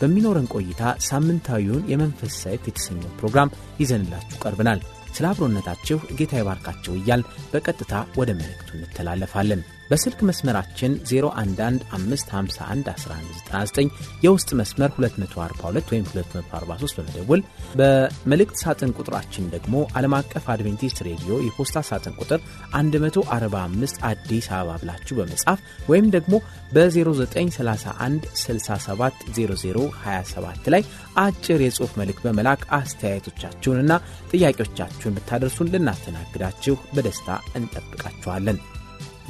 በሚኖረን 0.00 0.50
ቆይታ 0.54 0.82
ሳምንታዊውን 1.08 1.88
የመንፈስ 1.90 2.34
ሰይፍ 2.44 2.62
የተሰኘው 2.68 3.14
ፕሮግራም 3.18 3.54
ይዘንላችሁ 3.80 4.38
ቀርበናል። 4.44 4.80
ስለ 5.14 5.24
አብሮነታችሁ 5.30 5.96
ጌታ 6.18 6.32
ይባርካችሁ 6.40 6.92
እያል 6.98 7.22
በቀጥታ 7.52 7.92
ወደ 8.20 8.30
መልእክቱ 8.38 8.70
እንተላለፋለን። 8.78 9.60
በስልክ 9.90 10.20
መስመራችን 10.28 10.92
0115511199 11.08 13.90
የውስጥ 14.24 14.50
መስመር 14.60 14.90
242 14.96 15.90
ወይም 15.92 16.06
243 16.12 16.96
በመደወል 16.98 17.40
በመልእክት 17.80 18.56
ሳጥን 18.62 18.94
ቁጥራችን 18.98 19.44
ደግሞ 19.54 19.74
ዓለም 19.98 20.14
አቀፍ 20.18 20.44
አድቬንቲስት 20.54 20.98
ሬዲዮ 21.08 21.32
የፖስታ 21.46 21.76
ሳጥን 21.90 22.14
ቁጥር 22.22 22.40
145 22.76 23.96
አዲስ 24.10 24.46
አበባ 24.52 24.70
ብላችሁ 24.82 25.14
በመጻፍ 25.20 25.58
ወይም 25.90 26.06
ደግሞ 26.16 26.34
በ0931 26.74 28.22
670027 28.42 30.64
ላይ 30.74 30.82
አጭር 31.22 31.60
የጽሑፍ 31.62 31.92
መልእክት 31.98 32.22
በመላክ 32.24 32.62
አስተያየቶቻችሁንና 32.76 33.92
ጥያቄዎቻችሁን 34.32 35.16
ብታደርሱን 35.16 35.70
ልናስተናግዳችሁ 35.74 36.76
በደስታ 36.94 37.28
እንጠብቃችኋለን። 37.58 38.58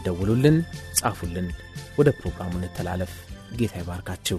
ደውሉልን፣ 0.04 0.56
ጻፉልን። 0.98 1.48
ወደ 1.98 2.10
ፕሮግራሙ 2.18 2.52
እንተላለፍ። 2.60 3.12
ጌታ 3.58 3.74
ይባርካችሁ። 3.82 4.38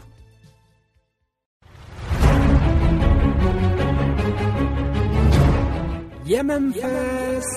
የመንፈስ 6.27 7.49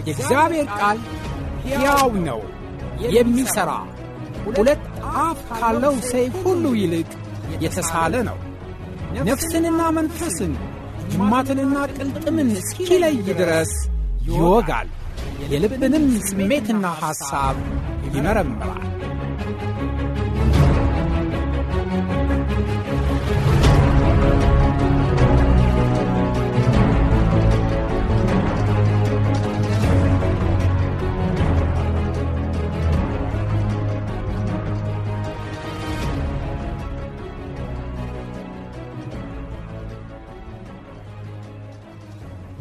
የእግዚአብሔር 0.00 0.68
ቃል 0.78 0.98
ሕያው 1.64 2.10
ነው፣ 2.28 2.40
የሚሠራ 3.16 3.70
ሁለት 4.48 4.82
አፍ 5.20 5.40
ካለው 5.50 5.94
ሰይፍ 6.10 6.34
ሁሉ 6.44 6.64
ይልቅ 6.80 7.10
የተሳለ 7.64 8.14
ነው። 8.28 8.38
ነፍስንና 9.28 9.80
መንፈስን 9.96 10.52
ጅማትንና 11.12 11.76
ቅልጥምን 11.96 12.50
እስኪለይ 12.56 13.16
ድረስ 13.32 13.72
ይወጋል፣ 14.28 14.88
የልብንም 15.52 16.06
ስሜትና 16.28 16.86
ሐሳብ 17.02 17.56
ይመረምራል። 18.08 18.89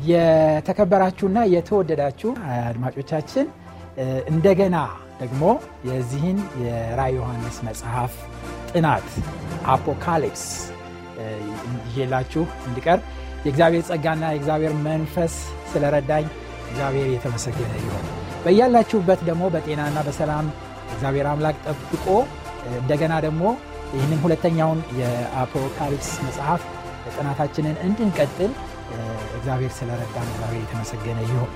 የተከበራችሁና 0.10 1.40
የተወደዳችሁ 1.54 2.32
አድማጮቻችን 2.64 3.48
እንደገና 4.32 4.78
ደግሞ 5.22 5.44
የዚህን 5.88 6.38
የራዕይ 6.64 7.16
ዮሐንስ 7.18 7.58
መጽሐፍ 7.68 8.14
ጥናት 8.72 9.08
አፖካሊፕስ 9.74 10.44
ይዤላችሁ 11.90 12.44
እንዲቀርብ 12.68 13.04
የእግዚአብሔር 13.46 13.84
ጸጋና 13.90 14.24
የእግዚአብሔር 14.32 14.74
መንፈስ 14.88 15.34
ስለረዳኝ 15.72 16.26
እግዚአብሔር 16.70 17.08
የተመሰገነ 17.14 17.74
ይሆን። 17.82 18.06
በያላችሁበት 18.44 19.22
ደግሞ 19.30 19.44
በጤናና 19.54 20.00
በሰላም 20.08 20.48
እግዚአብሔር 20.94 21.28
አምላክ 21.32 21.58
ጠብቆ 21.66 22.06
እንደገና 22.74 23.14
ደግሞ 23.26 23.44
ይህንን 23.94 24.20
ሁለተኛውን 24.24 24.80
የአፖካሊፕስ 25.00 26.10
መጽሐፍ 26.26 26.64
ጥናታችንን 27.14 27.76
እንድንቀጥል 27.86 28.52
እግዚአብሔር 29.38 29.72
ስለረዳን 29.78 30.28
እግዚአብሔር 30.32 30.62
የተመሰገነ 30.64 31.20
ይሁን። 31.28 31.52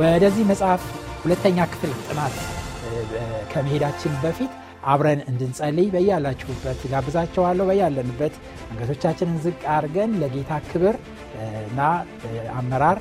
ወደዚህ 0.00 0.44
መጽሐፍ 0.50 0.82
ሁለተኛ 1.22 1.58
ክፍል 1.72 1.92
ጥናት 2.06 2.34
ከመሄዳችን 3.52 4.12
በፊት 4.22 4.52
አብረን 4.84 5.20
እንድንጸልይ 5.30 5.88
በያላችሁበት 5.94 6.80
ጋብዛቸዋለሁ። 6.92 7.64
በያለንበት 7.70 8.34
አንገቶቻችንን 8.70 9.38
ዝቅ 9.44 9.60
አድርገን 9.74 10.12
ለጌታ 10.20 10.60
ክብር 10.68 10.96
እና 11.62 11.80
አመራር 12.58 12.98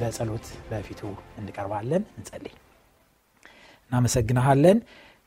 በጸሎት 0.00 0.46
በፊቱ 0.70 1.00
እንቀርባለን። 1.40 2.02
እንጸልይ። 2.18 2.54
እናመሰግንሃለን 3.92 4.78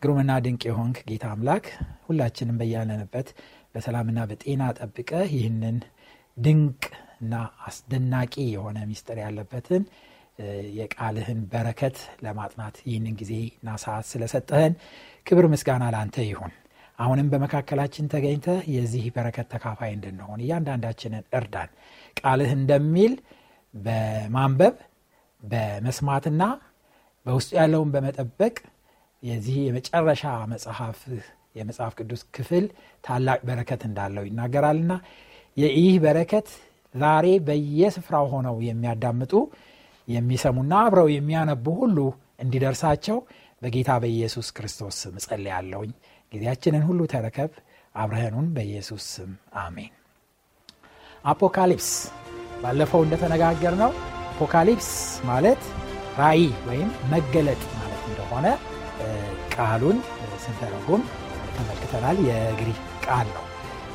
ግሩምና 0.02 0.32
ድንቅ 0.46 0.62
የሆንክ 0.70 0.98
ጌታ 1.10 1.26
አምላክ 1.34 1.66
ሁላችንም 2.08 2.58
በያለንበት 2.62 3.28
በሰላምና 3.76 4.20
በጤና 4.30 4.64
ጠብቀ 4.80 5.12
ይህንን 5.34 5.78
ድንቅ 6.38 6.82
እና 7.24 7.36
አስደናቂ 7.68 8.34
የሆነ 8.54 8.78
ሚስጥር 8.90 9.18
ያለበትን 9.24 9.84
የቃልህን 10.78 11.40
በረከት 11.52 11.98
ለማጥናት 12.24 12.76
ይህንን 12.88 13.16
ጊዜና 13.20 13.70
ሰዓት 13.84 14.06
ስለሰጠህን 14.12 14.74
ክብር 15.26 15.46
ምስጋና 15.52 15.84
ለአንተ 15.94 16.18
ይሁን። 16.30 16.54
አሁንም 17.00 17.28
በመካከላችን 17.32 18.10
ተገኝተ 18.14 18.48
የዚህ 18.74 19.06
በረከት 19.16 19.48
ተካፋይ 19.54 19.92
እንድንሆን 19.96 20.42
እያንዳንዳችንን 20.44 21.24
እርዳን። 21.40 21.70
ቃልህ 22.18 22.52
እንደሚል 22.58 23.14
በማንበብ 23.74 24.76
በመስማትና 25.42 26.44
በውስጡ 27.26 27.52
ያለውን 27.60 27.90
በመጠበቅ 27.94 28.56
የዚህ 29.24 29.58
የመጨረሻ 29.68 30.24
መጽሐፍ 30.54 31.00
የመጽሐፍ 31.56 31.94
ቅዱስ 32.00 32.22
ክፍል 32.36 32.66
ታላቅ 33.04 33.40
በረከት 33.48 33.82
እንዳለው 33.90 34.24
ይናገራልና 34.30 34.94
ይህ 35.58 35.96
በረከት 36.04 36.48
ዛሬ 36.96 37.28
በየስፍራው 37.48 38.26
ሆነው 38.34 38.56
የሚያዳምጡ 38.68 39.34
የሚሰሙና 40.08 40.74
አብረው 40.86 41.08
የሚያነቡ 41.14 41.66
ሁሉ 41.82 41.98
እንዲደርሳቸው 42.44 43.18
በጌታ 43.62 43.92
በኢየሱስ 44.04 44.48
ክርስቶስ 44.56 44.96
ስም 45.02 45.14
እጸልያለሁኝ። 45.20 45.92
ጊዜያችንን 46.32 46.84
ሁሉ 46.88 47.02
ተረከብ። 47.14 47.52
አብረህኑን 47.96 48.48
በኢየሱስ 48.56 49.04
ስም 49.16 49.32
አሜን። 49.62 49.92
አፖካሊፕስ 51.26 51.90
ባለፈው 52.64 53.02
እንደተነጋገር 53.06 53.74
ነው። 53.82 53.92
አፖካሊፕስ 54.34 54.90
ማለት 55.30 55.62
ራእይ 56.20 56.46
ወይም 56.68 56.90
መገለጥ 57.12 57.62
ማለት 57.76 58.02
እንደሆነ 58.10 58.48
ቃሉን 59.56 59.98
ስንተረጉም 60.44 61.02
ተመልክተናል። 61.56 62.18
የግሪክ 62.28 62.80
ቃል 63.06 63.28
ነው። 63.36 63.46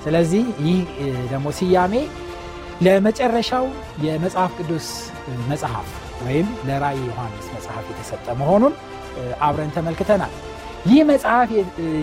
ስለዚህ 0.04 0.44
ይህ 0.66 0.80
ደግሞ 1.30 1.48
ስያሜ 1.58 1.94
ለመጨረሻው 2.80 3.64
የመጽሐፍ 4.04 4.52
ቅዱስ 4.58 4.86
መጽሐፍ 5.48 5.88
ወይም 6.26 6.48
ለራእይ 6.68 7.00
ዮሐንስ 7.08 7.46
መጽሐፍ 7.56 7.84
የተሰጠ 7.90 8.26
መሆኑን 8.40 8.74
አብረን 9.40 9.72
ተመልክተናል። 9.76 10.32
ይህ 10.86 11.00
መጽሐፍ 11.10 11.48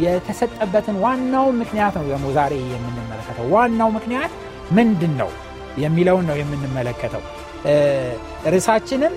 የተሰጠበትን 0.06 0.98
ዋናውን 1.04 1.56
ምክንያት 1.62 1.95
ነው 1.98 2.31
ዛሬ 2.38 2.54
የምንመለከተው። 2.74 3.45
ዋናው 3.56 3.89
ምክንያት 3.98 4.31
ምንድን 4.72 5.13
ነው 5.22 5.30
የሚለውን 5.77 6.25
ነው 6.30 6.36
የምንመለከተው። 6.42 7.24
ርዕሳችንም 8.54 9.13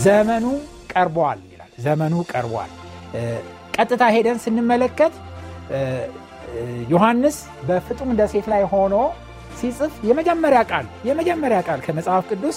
ዘመኑ 0.00 0.44
ቀርቧል 0.92 1.40
ይላል። 1.52 1.70
ዘመኑ 1.84 2.14
ቀርቧል። 2.32 2.70
ቀጥታ 3.76 4.02
ሄደን 4.14 4.38
ስንመለከት 4.44 5.14
ዮሐንስ 6.92 7.36
በፍጡም 7.68 8.10
ደሴት 8.18 8.46
ላይ 8.52 8.62
ሆኖ 8.72 8.94
ሲጽፍ 9.58 9.92
የመጀመሪያ 10.08 10.60
ቃል 10.70 10.86
የመጀመሪያ 11.08 11.58
ቃል 11.68 11.80
ከመጽሐፍ 11.86 12.24
ቅዱስ 12.30 12.56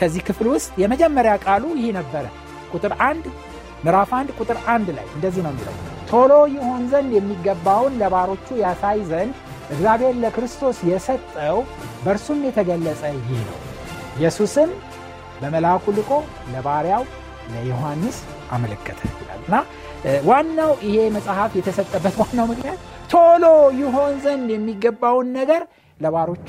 ከዚህ 0.00 0.22
ክፍል 0.28 0.48
ውስጥ 0.54 0.70
የመጀመሪያ 0.82 1.32
ቃሉ 1.44 1.64
ይህ 1.78 1.90
ነበረ። 1.98 2.24
ቁጥር 2.72 2.92
አንድ 3.08 3.24
ምዕራፍ 3.84 4.10
አንድ 4.18 4.30
ቁጥር 4.38 4.58
አንድ 4.72 4.88
ላይ 4.96 5.06
እንደዚህ 5.16 5.42
ነው 5.46 5.52
የሚለው። 5.54 5.74
ቶሎ 6.10 6.32
ይሆን 6.54 6.82
ዘንድ 6.92 7.10
የሚገባውን 7.16 7.94
ለባሮቹ 8.00 8.46
ያሳይ 8.62 9.00
ዘንድ 9.10 9.34
እግዚአብሔር 9.70 10.14
ለክርስቶስ 10.22 10.78
የሰጠው 10.88 11.58
በእርሱም 12.04 12.40
የተገለጸ 12.46 13.02
ይህ 13.18 13.42
ነው። 13.48 13.58
ኢየሱስም 14.18 14.70
በመልአኩ 15.40 15.84
ልቆ 15.98 16.10
ለባሪያው 16.54 17.02
ለዮሐንስ 17.52 18.16
አመለከተ 18.50 19.00
እና 19.40 19.54
ዋናው 20.28 20.72
ይሄ 20.86 20.96
መጽሐፍ 21.16 21.52
የተሰጠበት 21.58 22.14
ዋናው 22.20 22.46
ምክንያት 22.50 22.80
ቶሎ 23.12 23.44
ይሆን 23.80 24.14
ዘንድ 24.24 24.48
የሚገባውን 24.54 25.28
ነገር 25.38 25.62
ለባሮቹ 26.00 26.48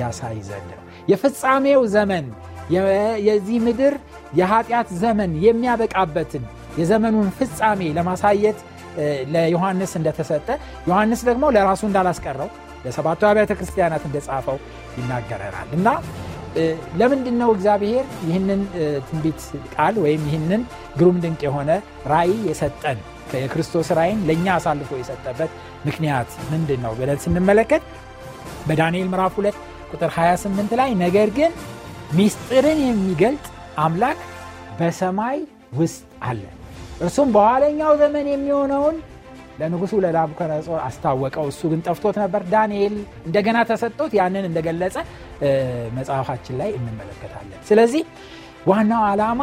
ያሳይ 0.00 0.38
ዘንድ 0.48 0.70
ነው። 0.72 0.80
የፍጻሜው 1.10 1.82
ዘመን 1.94 2.26
የዚህ 3.26 3.56
ምድር 3.66 3.94
የኃጢአት 4.38 4.88
ዘመን 5.02 5.30
የሚያበቃበትን 5.46 6.44
የዘመኑን 6.78 7.28
ፍጻሜ 7.38 7.80
ለማሳየት 7.96 8.58
ለዮሐንስ 9.34 9.92
እንደተሰጠ 9.98 10.48
ዮሐንስ 10.88 11.20
ደግሞ 11.28 11.44
ለራሱ 11.56 11.82
እንዳላስቀረው 11.88 12.48
ለሰባቱ 12.84 13.20
አብያተ 13.28 13.52
ክርስቲያናት 13.58 14.04
እንደጻፈው 14.08 14.58
ይናገረናል። 14.98 15.68
እና 15.76 15.88
ለምንድን 17.00 17.36
ነው 17.42 17.50
እግዚአብሔር 17.54 18.06
ይህንን 18.26 18.62
ትንቢት 19.06 19.40
ቃል 19.74 19.94
ወይም 20.04 20.22
ይህንን 20.28 20.62
ግሩም 20.98 21.18
ድንቅ 21.22 21.40
የሆነ 21.46 21.70
ራእይ 22.12 22.34
የሰጠን? 22.48 22.98
የክርስቶስ 23.36 23.88
ራእይን 23.98 24.18
ለእኛ 24.28 24.46
አሳልፎ 24.56 24.90
የሰጠበት 24.98 25.50
ምክንያት 25.86 26.30
ምንድን 26.50 26.80
ነው 26.84 26.92
ብለን 26.98 27.20
ስንመለከት 27.24 27.82
በዳንኤል 28.68 29.08
ምዕራፍ 29.12 29.34
2 29.38 29.60
ቁጥር 29.92 30.10
28 30.16 30.74
ላይ 30.80 30.90
ነገር 31.04 31.28
ግን 31.38 31.52
ሚስጥርን 32.12 32.80
የሚገልጥ 32.86 33.44
አምላክ 33.84 34.18
በሰማይ 34.78 35.38
ውስጥ 35.78 36.00
አለ። 36.28 36.42
እርሱም 37.00 37.28
በኋለኛው 37.36 37.92
ዘመን 38.02 38.26
የሚሆነውን 38.32 38.96
ለንጉሱ 39.58 39.92
ለናቡከደነጾር 40.04 40.78
አስታወቀው። 40.84 41.46
እሱ 41.52 41.60
ግን 41.72 41.80
ጠፍቶት 41.86 42.16
ነበር። 42.22 42.42
ዳንኤል 42.52 42.94
እንደገና 43.26 43.58
ተሰጥቶት 43.70 44.12
ያንን 44.18 44.44
እንደገለጸ 44.50 44.96
መጽሐፋችን 45.98 46.56
ላይ 46.60 46.70
እንመለከታለን። 46.78 47.60
ስለዚህ 47.70 48.02
ዋናው 48.68 49.02
ዓላማ 49.10 49.42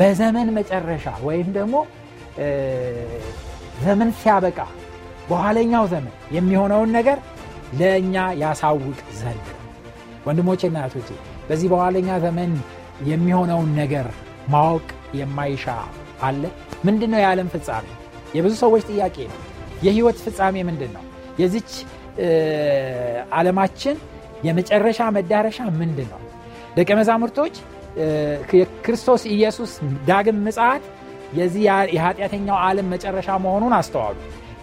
በዘመን 0.00 0.48
መጨረሻ 0.58 1.06
ወይም 1.26 1.48
ደግሞ 1.58 1.76
ዘመን 3.84 4.10
ሲያበቃ 4.20 4.58
በኋለኛው 5.30 5.84
ዘመን 5.92 6.14
የሚሆነውን 6.36 6.90
ነገር 6.98 7.18
ለእኛ 7.78 8.14
ያሳውቅ 8.42 8.98
ዘንድ። 9.20 9.46
ወንድሞቼና 10.26 10.78
እህቶቼ 10.82 11.08
በዚህ 11.48 11.68
በኋለኛ 11.72 12.08
ዘመን 12.24 12.50
የሚሆነውን 13.10 13.70
ነገር 13.80 14.06
ማወቅ 14.52 14.86
የማይሻ 15.18 15.66
አለ? 16.22 16.42
ምንድን 16.84 17.10
ነው 17.12 17.20
የዓለም 17.22 17.48
ፍጻሜ? 17.54 17.86
የብዙ 18.36 18.54
ሰዎች 18.62 18.82
ጥያቄ 18.90 19.16
ነው። 19.30 19.38
የህይወት 19.82 20.18
ፍጻሜ 20.24 20.56
ምንድን 20.68 20.90
ነው 20.96 21.04
የዚች 21.40 21.70
ዓለማችን 23.38 23.96
የመጨረሻ 24.46 25.00
መዳረሻ 25.16 25.60
ምንድን 25.80 26.08
ነው 26.12 26.20
ደቀ 26.76 26.90
መዛሙርቶች 26.98 27.54
የክርስቶስ 28.54 29.22
ኢየሱስ 29.34 29.70
ዳግም 30.08 30.38
ምጽት 30.46 30.84
የዚህ 31.38 31.62
የኃጢአተኛው 31.94 32.56
ዓለም 32.66 32.86
መጨረሻ 32.94 33.30
መሆኑን 33.44 33.74
አስተዋሉ። 33.78 34.16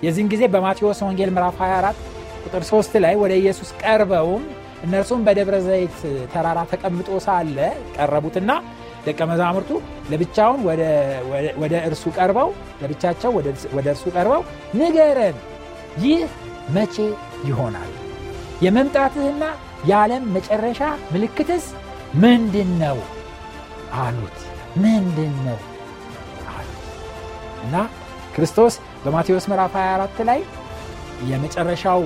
የዚህን 0.06 0.30
ጊዜ 0.34 0.44
በማቴዎስ 0.54 1.00
ወንጌል 1.06 1.30
ምዕራፍ 1.36 1.58
24 1.64 2.17
ቁጥር 2.48 2.64
3 2.68 2.98
ላይ 3.06 3.16
ወደ 3.22 3.34
ኢየሱስ 3.42 3.70
ቀርበውም 3.82 4.44
እነርሱም 4.86 5.22
በደብረ 5.28 5.56
ዘይት 5.68 5.98
ተራራ 6.34 6.60
ተቀምጦ 6.72 7.10
ሳለ 7.26 7.58
ቀረቡትና 7.96 8.52
ደቀ 9.08 9.20
መዛሙርቱ 9.32 9.70
ለብቻውን 10.12 10.60
ወደ 11.62 11.74
እርሱ 11.90 12.04
ቀርበው 12.18 12.50
ለብቻቸው 12.82 13.32
ወደ 13.78 13.88
እርሱ 13.94 14.06
ቀርበው 14.16 14.42
ንገረን 14.80 15.38
ይህ 16.04 16.24
መቼ 16.76 16.96
ይሆናል? 17.48 17.92
የመምጣትህና 18.66 19.44
የዓለም 19.90 20.24
መጨረሻ 20.36 20.82
ምልክትስ 21.14 21.66
ምንድን 22.24 22.70
ነው 22.84 22.98
አሉት። 24.02 24.38
ምንድን 24.84 25.34
ነው 25.48 25.60
እና 27.64 27.76
ክርስቶስ 28.36 28.74
በማቴዎስ 29.04 29.46
ምዕራፍ 29.52 29.76
24 29.80 30.24
ላይ 30.30 30.40
የመጨረሻው 31.30 32.02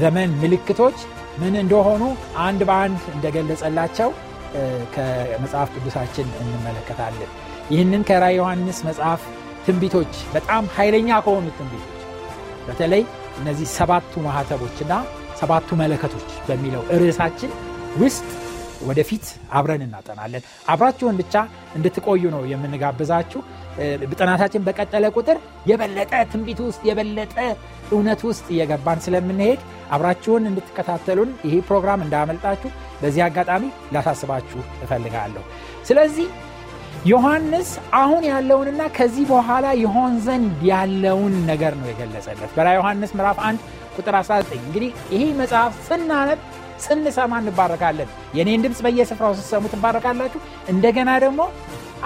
ዘመን 0.00 0.30
ምልክቶች 0.42 0.98
ምን 1.40 1.54
እንደሆኑ 1.62 2.02
አንድ 2.44 2.60
በአንድ 2.68 3.02
እንደገለጸላቸው 3.14 4.10
ከመጽሐፍ 4.94 5.68
ቅዱሳችን 5.74 6.28
እንመለከታለን። 6.40 7.30
ይህንን 7.70 8.02
ከራ 8.08 8.24
ዮሐንስ 8.36 8.78
መጽሐፍ 8.88 9.22
ትንቢቶች 9.66 10.12
በጣም 10.34 10.64
ኃይለኛ 10.76 11.08
ከሆኑት 11.24 11.56
ትንቢቶች 11.58 11.94
በተለይ 12.68 13.02
እነዚህ 13.40 13.68
ሰባቱ 13.76 14.20
ማህተቦችና 14.26 14.92
ሰባቱ 15.40 15.68
መለከቶች 15.82 16.28
በሚለው 16.48 16.82
ርዕሳችን 17.00 17.50
ውስጥ 18.00 18.24
ወደፊት 18.88 19.24
አብረን 19.58 19.82
እናጠናለን። 19.86 20.42
አብራችሁን 20.72 21.16
ብቻ 21.20 21.34
እንድትቆዩ 21.76 22.22
ነው 22.34 22.42
የምንጋብዛችሁ 22.52 23.40
ጥናታችን 24.14 24.64
በቀጠለ 24.66 25.06
ቁጥር 25.16 25.36
የበለጠ 25.66 26.12
ትንቢት 26.32 26.60
ውስጥ 26.66 26.80
የበለጠ 26.88 27.34
እውነት 27.92 28.20
ውስጥ 28.28 28.46
እየገባን 28.54 29.02
ስለምንሄድ 29.04 29.60
አብራችሁን 29.90 30.48
እንድትከታተሉን 30.50 31.30
ይህ 31.46 31.56
ፕሮግራም 31.68 32.02
እንዳመልጣችሁ 32.06 32.70
በዚህ 33.00 33.22
አጋጣሚ 33.26 33.64
ላሳስባችሁ 33.94 34.60
እፈልጋለሁ። 34.84 35.44
ስለዚህ 35.88 36.28
ዮሐንስ 37.06 37.68
አሁን 37.94 38.22
ያለውንና 38.30 38.82
ከዚህ 38.96 39.24
በኋላ 39.30 39.66
ይሆን 39.82 40.14
ዘንድ 40.24 40.62
ያለውን 40.70 41.34
ነገር 41.50 41.74
ነው 41.80 41.86
የገለጸለት። 41.90 42.52
በራ 42.56 42.68
ዮሐንስ 42.78 43.10
ምዕራፍ 43.18 43.38
1 43.44 43.66
ቁጥር 43.98 44.14
19 44.20 44.56
እንግዲህ 44.60 44.90
ይህ 45.14 45.28
መጽሐፍ 45.40 45.74
ስናነብ 45.88 46.40
ስንሰማ 46.84 47.34
እንባረካለን። 47.42 48.08
የኔን 48.36 48.62
ድምፅ 48.64 48.80
በየስፍራው 48.86 49.32
ስትሰሙ 49.38 49.64
ትባረካላችሁ። 49.72 50.40
እንደገና 50.72 51.10
ደግሞ 51.24 51.40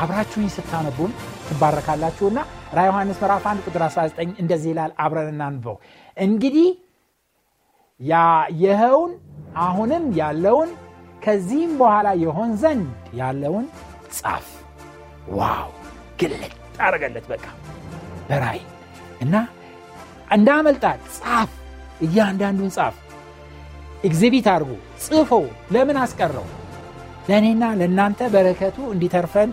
አብራችሁኝ 0.03 0.47
ስታነቡን 0.55 1.11
ትባረካላችሁና 1.53 2.39
ራዕይ 2.77 2.85
ዮሐንስ 2.89 3.19
ምዕራፍ 3.23 3.45
1 3.47 3.67
ቁጥር 3.67 3.83
19 3.87 4.41
እንደዚህ 4.43 4.71
ይላል። 4.73 4.93
አብረን 5.05 5.29
እናንበው 5.33 5.77
እንግዲህ 6.17 6.69
ያየኸውን 8.01 9.13
አሁንም 9.65 10.05
ያለውን 10.19 10.71
ከዚህም 11.23 11.73
በኋላ 11.81 12.09
የሆን 12.23 12.51
ዘንድ 12.63 12.87
ያለውን 13.15 13.67
ጻፍ። 14.17 14.47
Wow! 15.33 15.69
ግልጥ 16.21 16.53
አረገለት 16.83 17.27
በቃ 17.33 17.45
በራዕይ 18.29 18.61
እና 19.21 19.35
እንዳመልጣት 20.31 21.01
ጻፍ 21.19 21.51
እያንዳንዱን 22.01 22.71
ጻፍ። 22.77 22.97
ኤግዚቢት 24.05 24.47
አድርጎ 24.53 24.71
ጽፎ 25.05 25.31
ለምን 25.75 25.99
አስቀረው? 26.03 26.47
ለእኔና 27.29 27.65
ለእናንተ 27.81 28.21
በረከቱ 28.35 28.79
እንዲተርፈን 28.95 29.51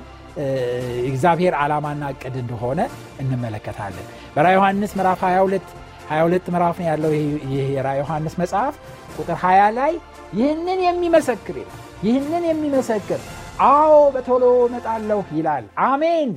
እግዚአብሔር 1.09 1.53
ዓላማና 1.59 2.03
እቅድ 2.13 2.35
እንደሆነ 2.41 2.79
እንመለከታለን። 3.23 4.05
በራ 4.35 4.47
ዮሐንስ 4.55 4.91
ምዕራፍ 4.97 5.21
22 5.25 5.69
22 6.09 6.49
ምዕራፍ 6.53 6.77
ያለው 6.87 7.11
ይህ 7.49 7.65
የራ 7.75 7.87
ዮሐንስ 7.99 8.35
መጽሐፍ። 8.41 8.75
ቁጥር 9.17 9.37
20 9.41 9.69
ላይ 9.77 9.93
ይህንን 10.33 10.79
የሚመሰክር 10.87 11.57
ይህንን 12.03 12.43
የሚመሰክር 12.49 13.21
አዎ 13.67 13.93
በቶሎ 14.15 14.43
መጣለሁ 14.73 15.21
ይላል። 15.37 15.65
አሜን። 15.85 16.29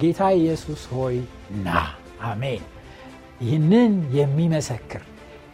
ጌታ 0.00 0.20
ኢየሱስ 0.38 0.82
ሆይ 0.92 1.16
ና። 1.64 1.78
አሜን። 2.24 2.62
ይህንን 3.40 3.92
የሚመሰክር 4.16 5.02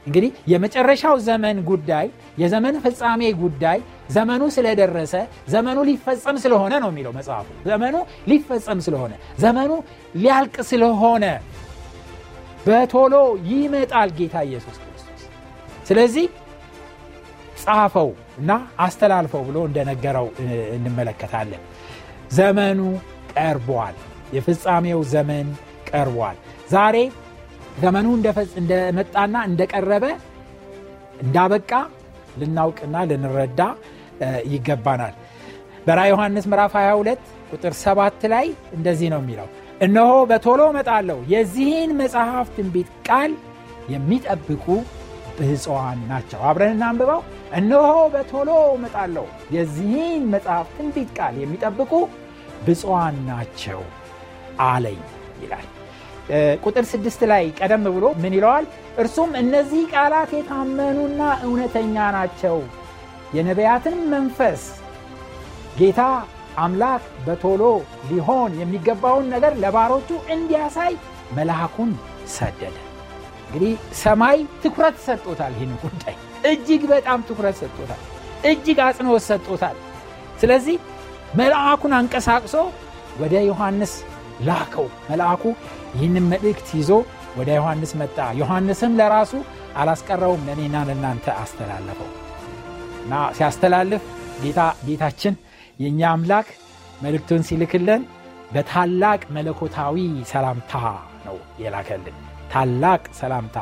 እንግዲህ 0.06 0.30
የመጨረሻው 0.52 1.16
ዘመን 1.26 1.56
ጉዳይ 1.68 2.06
የዘመን 2.38 2.76
ፍጻሜ 2.84 3.22
ጉዳይ 3.40 3.78
ዘመኑ 4.10 4.42
ስለደረሰ 4.56 5.14
ዘመኑ 5.48 5.78
ሊፈጸም 5.88 6.36
ስለሆነ 6.44 6.72
ነው 6.82 6.90
የሚለው 6.92 7.12
መጽሐፉ። 7.18 7.48
ዘመኑ 7.66 7.96
ሊፈጸም 8.30 8.80
ስለሆነ 8.86 9.12
ዘመኑ 9.38 9.70
ሊያልቅ 10.16 10.56
ስለሆነ 10.70 11.25
በቶሎ 12.66 13.14
ይመጣል 13.50 14.10
ጌታ 14.18 14.36
ኢየሱስ 14.48 14.76
ክርስቶስ። 14.78 15.22
ስለዚህ 15.88 16.26
ጻፈው 17.62 18.08
እና 18.38 18.50
አስተላልፈው 18.78 19.42
ብሎ 19.48 19.58
እንደነገረው 19.68 20.26
እንመለከታለን። 20.76 21.62
ዘመኑ 22.30 22.80
ቀርቧል። 23.34 23.96
የፍጻሜው 24.34 25.00
ዘመን 25.12 25.46
ቀርቧል። 25.90 26.36
ዛሬ 26.70 26.96
ዘመኑ 27.76 28.06
እንደመጣና 28.61 29.37
እንደቀረበ 29.49 30.04
እንዳበቃ 31.25 31.71
ልናውቅና 32.40 32.97
ልንረዳ 33.11 33.61
ይገባናል። 34.52 35.14
በራ 35.87 36.00
ዮሐንስ 36.11 36.45
ምዕራፍ 36.50 36.75
22 36.78 37.21
ቁጥር 37.52 37.75
7 37.83 38.26
ላይ 38.33 38.47
እንደዚህ 38.76 39.09
ነው 39.14 39.21
የሚለው 39.23 39.49
እነሆ 39.80 40.11
በቶሎ 40.30 40.62
መጣለሁ 40.76 41.18
የዚህን 41.33 41.90
መጽሐፍ 42.00 42.49
ትንቢት 42.56 42.90
ቃል 43.09 43.33
የሚጠብቁ 43.95 44.66
ብፅዋን 45.38 45.99
ናቸው። 46.11 46.40
አብረን 46.49 46.75
እናንብበው። 46.76 47.21
እነሆ 47.59 47.85
በቶሎ 48.14 48.50
መጣለሁ 48.85 49.26
የዚህን 49.56 50.23
መጽሐፍ 50.35 50.68
ትንቢት 50.76 51.11
ቃል 51.18 51.35
የሚጠብቁ 51.42 51.92
ብፅዋን 52.66 53.16
ናቸው 53.30 53.83
አለኝ 54.66 55.00
ይላል 55.42 55.66
ቁጥር 56.64 56.85
ስድስት 56.90 57.21
ላይ 57.30 57.45
ቀደም 57.59 57.85
ብሎ 57.97 58.06
ምን 58.23 58.35
ይለዋል 58.37 58.64
እርሱም 58.99 59.30
እነዚህ 59.40 59.83
ቃላት 59.92 60.30
የታመኑና 60.37 61.21
እውነተኛ 61.47 62.06
ናቸው 62.16 62.56
የነቢያትን 63.37 63.97
መንፈስ 64.12 64.62
ጌታ 65.78 66.00
አምላክ 66.59 67.04
በቶሎ 67.26 67.62
ሊሆን 68.11 68.52
የሚገባውን 68.61 69.26
ነገር 69.35 69.54
ለባሮቹ 69.62 70.11
እንዲያሳይ 70.35 70.92
መልአኩን 71.33 71.90
ሰደደ። 72.28 72.76
እንግዲህ 73.47 73.73
ሰማይ 74.00 74.38
ትኩረት 74.62 74.97
ሰጥቶታል። 75.06 75.52
ይህን 75.56 75.73
ጉዳይ 75.83 76.14
እጅግ 76.50 76.83
በጣም 76.92 77.21
ትኩረት 77.28 77.56
ሰጥቶታል። 77.62 78.00
እጅግ 78.45 78.78
አጽንኦት 78.87 79.25
ሰጥቶታል። 79.28 79.76
ስለዚህ 80.40 80.76
መልአኩን 81.35 81.92
አንቀሳቅሶ 81.99 82.54
ወደ 83.18 83.35
ዮሐንስ 83.49 83.92
ላከው። 84.40 84.87
መልአኩ 85.11 85.43
ይህንን 85.95 86.26
መልእክት 86.33 86.69
ይዞ 86.78 86.90
ወደ 87.37 87.49
ዮሐንስ 87.59 87.93
መጣ። 88.00 88.19
ዮሐንስም 88.40 88.93
ለራሱ 88.99 89.33
አላስቀረውም፣ 89.76 90.45
ለእኔና 90.49 90.76
ለእናንተ 90.88 91.26
አስተላለፈው 91.43 92.11
እና 93.02 93.14
ሲያስተላልፍ 93.37 94.05
ጌታ 94.43 94.61
ጌታችን 94.87 95.35
የእኛ 95.81 96.00
አምላክ 96.12 96.49
መልእክቱን 97.02 97.43
ሲልክልን 97.49 98.02
በታላቅ 98.52 99.21
መለኮታዊ 99.31 99.97
ሰላምታ 100.33 100.73
ነው 101.26 101.37
የላከልን። 101.59 102.16
ታላቅ 102.52 103.02
ሰላምታ 103.21 103.59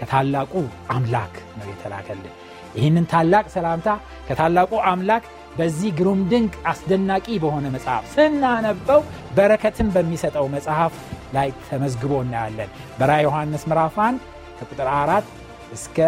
ከታላቁ 0.00 0.52
አምላክ 0.90 1.34
ነው 1.58 1.66
የተላከልን። 1.70 2.34
ይህንን 2.76 3.06
ታላቅ 3.12 3.44
ሰላምታ 3.54 3.88
ከታላቁ 4.28 4.72
አምላክ 4.90 5.24
በዚህ 5.58 5.90
ግሩም 5.98 6.20
ድንቅ 6.30 6.54
አስደናቂ 6.70 7.26
በሆነ 7.42 7.66
መጽሐፍ 7.74 8.04
ስናነበው 8.12 9.00
በረከትን 9.36 9.88
በሚሰጠው 9.94 10.46
መጽሐፍ 10.54 10.94
ላይ 11.34 11.48
ተመዝግቦ 11.66 12.12
እናያለን። 12.24 12.70
በራ 12.98 13.12
ዮሐንስ 13.26 13.64
1 13.72 14.20
ከቁጥር 14.58 14.88
አራት 14.96 15.26
እስከ 15.72 15.98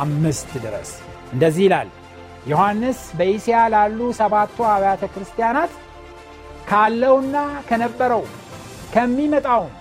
አምስት 0.00 0.50
ድረስ 0.64 0.90
እንደዚህ 1.32 1.64
ይላል። 1.66 1.88
ዮሐንስ 2.46 3.00
በኢስያ 3.18 3.58
ላሉ 3.74 4.00
ሰባቱ 4.20 4.64
አብያተ 4.70 5.02
ክርስቲያናት 5.14 5.72
ካለውና 6.68 7.36
ከነበረው 7.68 8.22
ከሚመጣውም 8.94 9.72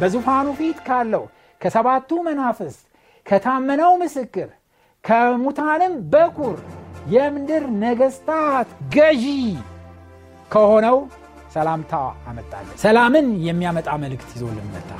በዙፋኑ 0.00 0.48
ፊት 0.58 0.78
ካለው 0.88 1.24
ከሰባቱ 1.60 2.10
መናፍስት 2.26 2.80
ከታመነው 3.26 3.92
ምስክር 4.02 4.48
ከሙታንም 5.04 5.94
በኩር 6.12 6.56
የምድር 7.08 7.64
ነገስታት 7.82 8.68
ገዢ 8.94 9.24
ከሆነው 10.50 10.98
ሰላምታ 11.54 11.92
አመጣለን። 12.28 12.74
ሰላምን 12.82 13.26
የሚያመጣ 13.46 13.88
መልእክት 14.02 14.30
ይዞልን 14.36 14.68
መጣ። 14.74 14.90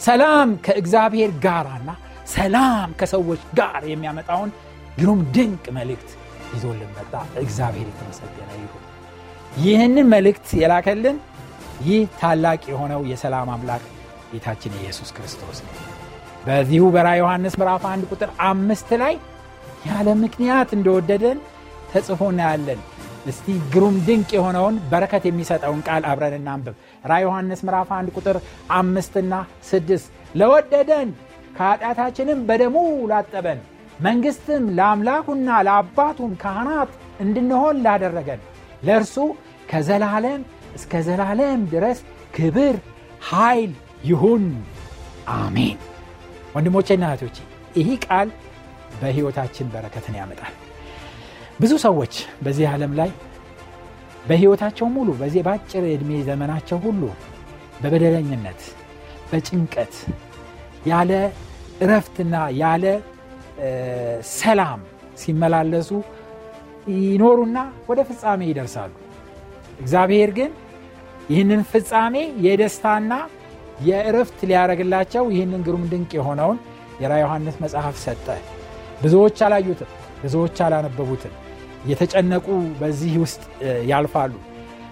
ሰላም 0.00 0.50
ከእግዚአብሔር 0.66 1.30
ጋርና 1.44 1.90
ሰላም 2.34 2.90
ከሰዎች 3.00 3.42
ጋር 3.58 3.82
የሚያመጣውን 3.90 4.50
ግሩም 4.98 5.20
ድንቅ 5.34 5.64
መልእክት 5.78 6.10
ይዞልን 6.54 6.90
መጣ። 6.98 7.12
እግዚአብሔር 7.42 7.86
የተመሰገነ 7.90 8.50
ይሁን። 8.58 8.78
ይህንን 9.62 10.06
መልእክት 10.14 10.48
የላከልን 10.60 11.16
ይህ 11.82 12.02
ታላቅ 12.20 12.60
የሆነው 12.72 13.00
የሰላም 13.10 13.50
አምላክ 13.54 13.84
ጌታችን 14.32 14.72
ኢየሱስ 14.80 15.08
ክርስቶስ 15.16 15.58
ነው። 15.66 15.74
በዚሁ 16.46 16.84
በራ 16.94 17.08
ዮሐንስ 17.18 17.54
ምዕራፍ 17.60 17.82
1 17.88 18.08
ቁጥር 18.12 18.30
አምስት 18.46 18.90
ላይ 19.02 19.14
ያለ 19.86 20.08
ምክንያት 20.22 20.70
እንደወደደን 20.76 21.38
ተጽፎ 21.92 22.20
እናያለን። 22.32 22.80
እስቲ 23.26 23.46
ግሩም 23.72 23.96
ድንቅ 24.06 24.30
የሆነውን 24.36 24.76
በረከት 24.90 25.24
የሚሰጠውን 25.28 25.82
ቃል 25.88 26.02
አብረን 26.10 26.34
እናንብብ። 26.38 26.74
ራ 27.04 27.18
ዮሐንስ 27.24 27.60
ምዕራፍ 27.66 27.90
1 27.96 28.16
ቁጥር 28.16 28.36
አምስትና 28.78 29.34
ስድስት 29.68 30.08
ለወደደን 30.34 31.10
ከኃጢአታችንም 31.56 32.40
በደሙ 32.48 32.76
ላጠበን 33.10 33.60
መንግሥትም 34.00 34.64
ለአምላኩና 34.78 35.48
ለአባቱም 35.66 36.32
ካህናት 36.42 36.92
እንድንሆን 37.20 37.76
ላደረገን 37.84 38.40
ለእርሱ 38.82 39.16
ከዘላለም 39.70 40.40
እስከ 40.74 41.02
ዘላለም 41.06 41.60
ድረስ 41.72 41.98
ክብር 42.36 42.76
ኃይል 43.30 43.72
ይሁን 44.04 44.44
አሜን። 45.36 45.78
ወንድሞቼና 46.54 47.04
እህቶቼ 47.10 47.36
ይህ 47.78 47.90
ቃል 48.06 48.28
በሕይወታችን 49.00 49.66
በረከትን 49.72 50.14
ያመጣል። 50.20 50.54
ብዙ 51.60 51.72
ሰዎች 51.84 52.14
በዚህ 52.44 52.66
ዓለም 52.72 52.92
ላይ 53.00 53.10
በሕይወታቸው 54.26 54.86
ሙሉ 54.94 55.08
በዚህ 55.20 55.42
በአጭር 55.46 55.84
ዕድሜ 55.92 56.10
ዘመናቸው 56.28 56.78
ሁሉ 56.84 57.02
በበደለኝነት፣ 57.82 58.60
በጭንቀት 59.30 59.94
ያለ 60.86 61.12
እረፍትና 61.82 62.34
ያለ 62.60 62.84
ሰላም 64.34 64.80
ሲመላለሱ 65.22 65.90
ይኖሩና 66.96 67.58
ወደ 67.88 68.00
ፍጻሜ 68.08 68.40
ይደርሳሉ። 68.50 68.92
እግዚአብሔር 69.80 70.30
ግን 70.38 70.50
ይህንን 71.30 71.62
ፍጻሜ 71.70 72.14
የደስታና 72.46 73.12
የእረፍት 73.82 74.40
ሊያደረግላቸው 74.48 75.24
ይህንን 75.34 75.62
ግሩም 75.66 75.84
ድንቅ 75.92 76.10
የሆነውን 76.18 76.58
የራ 77.02 77.12
ዮሐንስ 77.22 77.56
መጽሐፍ 77.64 77.96
ሰጠ። 78.02 78.26
ብዙዎች 79.02 79.38
አላዩትም፣ 79.46 79.90
ብዙዎች 80.22 80.56
አላነበቡትም። 80.64 81.34
የተጨነቁ 81.84 82.46
በዚህ 82.80 83.12
ውስጥ 83.22 83.42
ያልፋሉ። 83.90 84.34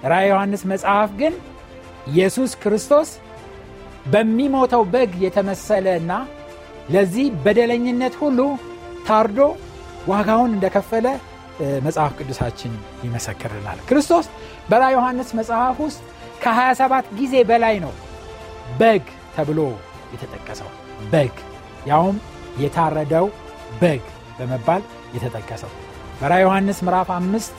ራ 0.05 0.14
ዮሐንስ 0.29 0.62
መጽሐፍ 0.73 1.11
ግን 1.21 1.35
ኢየሱስ 2.11 2.52
ክርስቶስ 2.62 3.09
በሚሞተው 4.07 4.83
በግ 4.93 5.12
የተመሰለና 5.25 6.12
ለዚህ 6.90 7.26
በደለኝነት 7.45 8.14
ሁሉ 8.23 8.38
ታርዶ 9.09 9.40
ዋጋውን 10.11 10.52
እንደከፈለ 10.57 11.07
መጽሐፍ 11.87 12.12
ቅዱሳችን 12.19 12.73
ይመሰክርናል። 13.05 13.79
ክርስቶስ 13.88 14.26
በራ 14.71 14.85
ዮሐንስ 14.95 15.31
መጽሐፍ 15.38 15.79
ውስጥ 15.85 16.00
ከ27 16.45 17.11
ጊዜ 17.19 17.35
በላይ 17.50 17.76
ነው 17.85 17.93
በግ 18.81 19.05
ተብሎ 19.37 19.61
የተጠቀሰው። 20.14 20.71
በግ 21.12 21.35
ያውም 21.87 22.17
የታረደው 22.61 23.26
በግ 23.81 24.03
በመባል 24.39 24.83
የተጠቀሰው 25.15 25.71
በራ 26.21 26.33
ዮሐንስ 26.43 26.79
ምዕራፍ 26.87 27.11
አምስት 27.17 27.57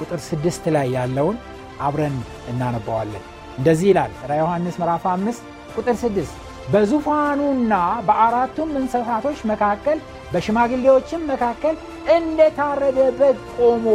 ቁጥር 0.00 0.20
ስድስት 0.28 0.64
ላይ 0.76 0.86
ያለውን 0.96 1.36
አብረን 1.80 2.16
እናነባዋለን። 2.50 3.24
እንደዚህ 3.58 3.88
ይላል 3.90 4.12
ራ 4.28 4.38
ዮሐንስ 4.40 4.76
ምዕራፍ 4.80 5.04
አምስት 5.12 5.42
ቁጥር 5.76 5.96
ስድስት 6.02 6.34
በዙፋኑና 6.72 7.74
በአራቱም 8.06 8.70
እንስሳቶች 8.80 9.40
መካከል 9.50 9.98
በሽማግሌዎችም 10.32 11.26
መካከል 11.32 11.74
እንደ 12.14 12.48
ታረደ 12.56 13.00
በግ 13.18 13.38
ቆሞ 13.58 13.86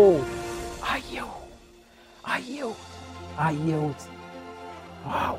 አየው 0.91 1.31
አየው 2.33 2.73
አየሁት። 3.39 4.01
ዋው! 5.07 5.35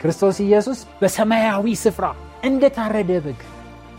ክርስቶስ 0.00 0.36
ኢየሱስ 0.44 0.78
በሰማያዊ 1.00 1.74
ስፍራ 1.82 2.06
እንደ 2.42 2.64
ታረደ 2.76 3.12
በግ 3.24 3.40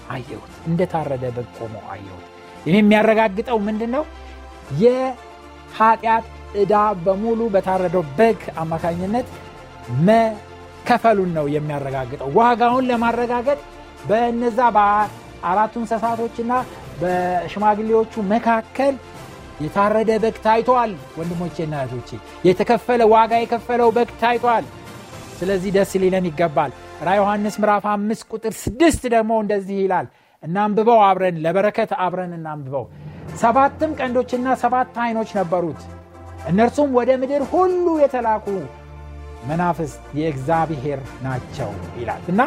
አየሁት። 0.09 0.53
እንደ 0.67 0.81
ታረደ 0.91 1.25
በግ 1.35 1.49
ቆሞ 1.57 1.75
አየሁት። 1.93 2.25
ይህ 2.65 2.75
የሚያረጋግጠው 2.77 3.57
ምንድን 3.67 3.91
ነው? 3.95 4.03
የኃጢአት 4.83 6.25
ዕዳ 6.57 6.73
በሙሉ 7.05 7.39
በታረደው 7.53 8.03
በግ 8.17 8.41
አማካኝነት 8.61 9.27
መከፈሉን 10.09 11.31
ነው 11.37 11.45
የሚያረጋግጠው። 11.55 12.29
ዋጋውን 12.39 12.87
ለማረጋገጥ 12.89 13.59
በነዛ 14.09 14.59
በአራቱ 14.77 15.73
እንስሳቶችና 15.81 16.51
በሽማግሌዎቹ 17.01 18.13
መካከል 18.33 18.93
የታረደ 19.61 20.11
በግ 20.23 20.35
ታይቷል። 20.43 20.91
ወንድሞቼና 21.19 21.75
እህቶቼ 21.83 22.09
የተከፈለ 22.47 23.01
ዋጋ 23.13 23.31
የከፈለው 23.41 23.89
በግ 23.95 24.09
ታይቷል። 24.21 24.65
ስለዚህ 25.39 25.71
ደስ 25.75 25.91
ሊለን 26.01 26.27
ይገባል። 26.29 26.71
ራ 26.99 27.09
ዮሐንስ 27.17 27.55
ምዕራፍ 27.61 27.83
አምስት 27.91 28.23
ቁጥር 28.31 28.53
ስድስት 28.61 29.01
ደግሞ 29.13 29.31
እንደዚህ 29.41 29.77
ይላል። 29.81 30.07
እናንብበው 30.43 30.99
አብረን 31.07 31.35
ለበረከት 31.43 31.91
አብረን 32.05 32.31
እናንብበው። 32.37 32.85
ሰባትም 33.41 33.91
ቀንዶችና 33.99 34.55
ሰባት 34.61 34.95
አይኖች 35.03 35.31
ነበሩት። 35.39 35.81
እነርሱም 36.49 36.89
ወደ 36.97 37.09
ምድር 37.21 37.43
ሁሉ 37.51 37.85
የተላኩ 38.03 38.45
መናፍስት 39.47 39.99
የእግዚአብሔር 40.19 41.01
ናቸው 41.25 41.69
ይላል 41.99 42.23
እና 42.31 42.41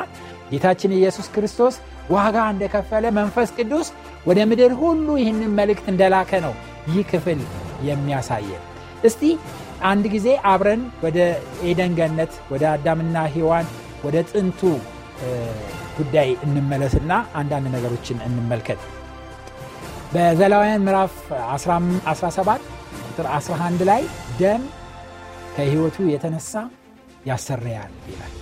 ጌታችን 0.50 0.96
ኢየሱስ 0.98 1.28
ክርስቶስ 1.34 1.74
ዋጋ 2.10 2.36
እንደከፈለ 2.52 3.06
መንፈስ 3.18 3.50
ቅዱስ 3.58 3.88
ወደ 4.26 4.38
ምድር 4.50 4.74
ሁሉ 4.80 5.08
ይህንን 5.20 5.52
መልእክት 5.58 5.86
እንደላከ 5.92 6.40
ነው 6.46 6.54
ይህ 6.88 7.04
ክፍል 7.12 7.40
የሚያሳየን። 7.88 8.64
እስቲ 9.04 9.22
አንድ 9.84 10.04
ጊዜ 10.14 10.28
አብረን 10.50 10.82
ወደ 11.04 11.18
ኤደን 11.64 11.94
ወደ 12.50 12.64
አዳምና 12.72 13.16
ሔዋን 13.34 13.68
ወደ 14.04 14.16
ጥንቱ 14.30 14.60
ጉዳይ 15.98 16.28
እንመለስና 16.44 17.12
አንዳንድ 17.40 17.66
ነገሮችን 17.74 18.18
እንመልከት። 18.26 18.80
በዘላውያን 20.12 20.84
ምዕራፍ 20.86 21.14
17 21.54 22.62
ቁጥር 23.08 23.26
11 23.32 23.82
ላይ 23.90 24.02
ደም 24.40 24.62
ከሕይወቱ 25.54 25.96
የተነሳ 26.12 26.52
ያሰረያል 27.26 27.92
ይላል። 28.10 28.32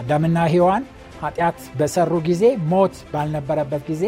አዳምና 0.00 0.38
ሔዋን 0.52 0.84
ኃጢአት 1.22 1.58
በሰሩ 1.78 2.12
ጊዜ 2.28 2.44
ሞት 2.72 2.94
ባልነበረበት 3.12 3.82
ጊዜ 3.90 4.04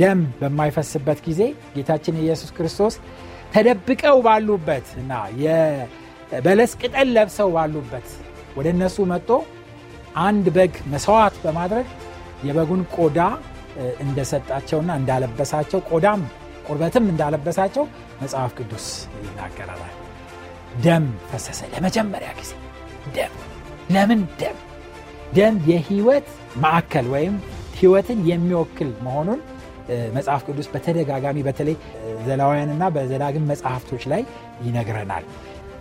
ደም 0.00 0.20
በማይፈስበት 0.40 1.18
ጊዜ 1.26 1.40
ጌታችን 1.74 2.20
ኢየሱስ 2.22 2.50
ክርስቶስ 2.56 2.94
ተደብቀው 3.54 4.16
ባሉበት 4.26 4.86
እና 5.00 5.12
የበለስ 5.42 6.72
ቅጠል 6.80 7.08
ለብሰው 7.16 7.50
ባሉበት 7.56 8.08
ወደ 8.56 8.66
እነሱ 8.74 8.96
መጥቶ 9.12 9.30
አንድ 10.22 10.46
በግ 10.56 10.74
መስዋዕት 10.92 11.36
በማድረግ 11.44 11.86
የበጉን 12.44 12.82
ቆዳ 12.96 13.20
እንደሰጣቸውና 14.04 14.90
እንዳለበሳቸው 15.00 15.80
ቆዳም 15.90 16.20
ቁርበትም 16.66 17.06
እንዳለበሳቸው 17.12 17.84
መጽሐፍ 18.20 18.52
ቅዱስ 18.58 18.86
ይናገራል። 19.24 19.82
ደም 20.84 21.06
ፈሰሰ 21.30 21.60
ለመጀመሪያ 21.72 22.30
ጊዜ 22.38 22.52
ደም። 23.16 23.34
ለምን 23.94 24.20
ደም? 24.40 24.58
ደም 25.34 25.56
የህይወት 25.70 26.28
ማዕከል 26.56 27.06
ወይም 27.14 27.34
ህይወትን 27.78 28.18
የሚወክል 28.30 28.90
መሆኑን 29.06 29.40
መጽሐፍ 30.16 30.42
ቅዱስ 30.48 30.66
በተደጋጋሚ 30.72 31.38
በተለይ 31.46 31.76
ዘላውያንና 32.26 32.84
በዘዳግም 32.94 33.48
መጽሐፍቶች 33.50 34.04
ላይ 34.12 34.22
ይነግረናል። 34.66 35.24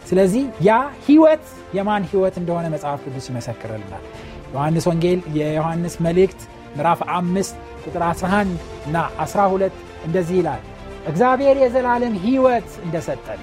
ስለዚህ 0.08 0.44
ያ 0.68 0.72
ህይወት 1.08 1.46
የማን 1.78 2.04
ህይወት 2.12 2.36
እንደሆነ 2.42 2.66
መጽሐፍ 2.74 3.00
ቅዱስ 3.06 3.26
ይመሰክርልናል። 3.32 4.04
ዮሐንስ 4.54 4.86
ወንጌል 4.90 5.20
የዮሐንስ 5.38 5.96
መልእክት 6.06 6.42
ምዕራፍ 6.76 7.02
አምስት 7.18 7.56
ቁጥር 7.86 8.04
11 8.08 8.54
እና 8.88 8.98
12 9.24 9.76
እንደዚህ 10.06 10.36
ይላል 10.40 10.62
እግዚአብሔር 11.08 11.56
የዘላለም 11.62 12.14
ህይወት 12.26 12.70
እንደሰጠን 12.86 13.42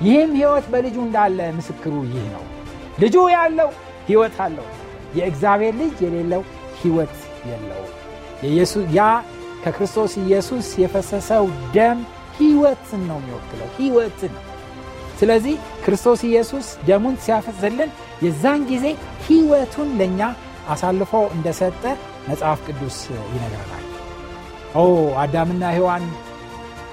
ይህም 0.00 0.30
ህይወት 0.36 0.66
በልጁ 0.72 0.96
እንዳለ 1.06 1.38
ምስክሩ 1.56 1.94
ይህ 2.08 2.26
ነው። 2.34 2.44
ልጁ 2.98 3.16
ያለው 3.34 3.70
ህይወት 4.08 4.36
አለው፣ 4.44 4.66
የእግዚአብሔር 5.18 5.74
ልጅ 5.80 5.96
የሌለው 6.04 6.42
ህይወት 6.80 7.16
የለው። 7.50 7.82
ያ 8.96 9.02
ከክርስቶስ 9.64 10.12
ኢየሱስ 10.22 10.66
የፈሰሰው 10.82 11.44
ደም 11.74 11.98
ህይወትን 12.38 13.02
ነው 13.10 13.18
የሚወክለው 13.20 13.68
ህይወትን። 13.78 14.34
ስለዚህ 15.18 15.56
ክርስቶስ 15.84 16.20
ኢየሱስ 16.24 16.66
ደሙን 16.86 17.16
ሲያፈስልን 17.24 17.90
የዛን 18.22 18.62
ጊዜ 18.70 18.86
ህይወቱን 19.26 19.88
ለእኛ 19.98 20.20
አሳልፎ 20.68 21.12
እንደሰጠ 21.34 21.82
መጽሐፍ 22.28 22.58
ቅዱስ 22.66 22.98
ይነግረናል። 23.28 23.84
ኦ 24.74 24.82
አዳምና 25.22 25.64
ሔዋን 25.76 26.04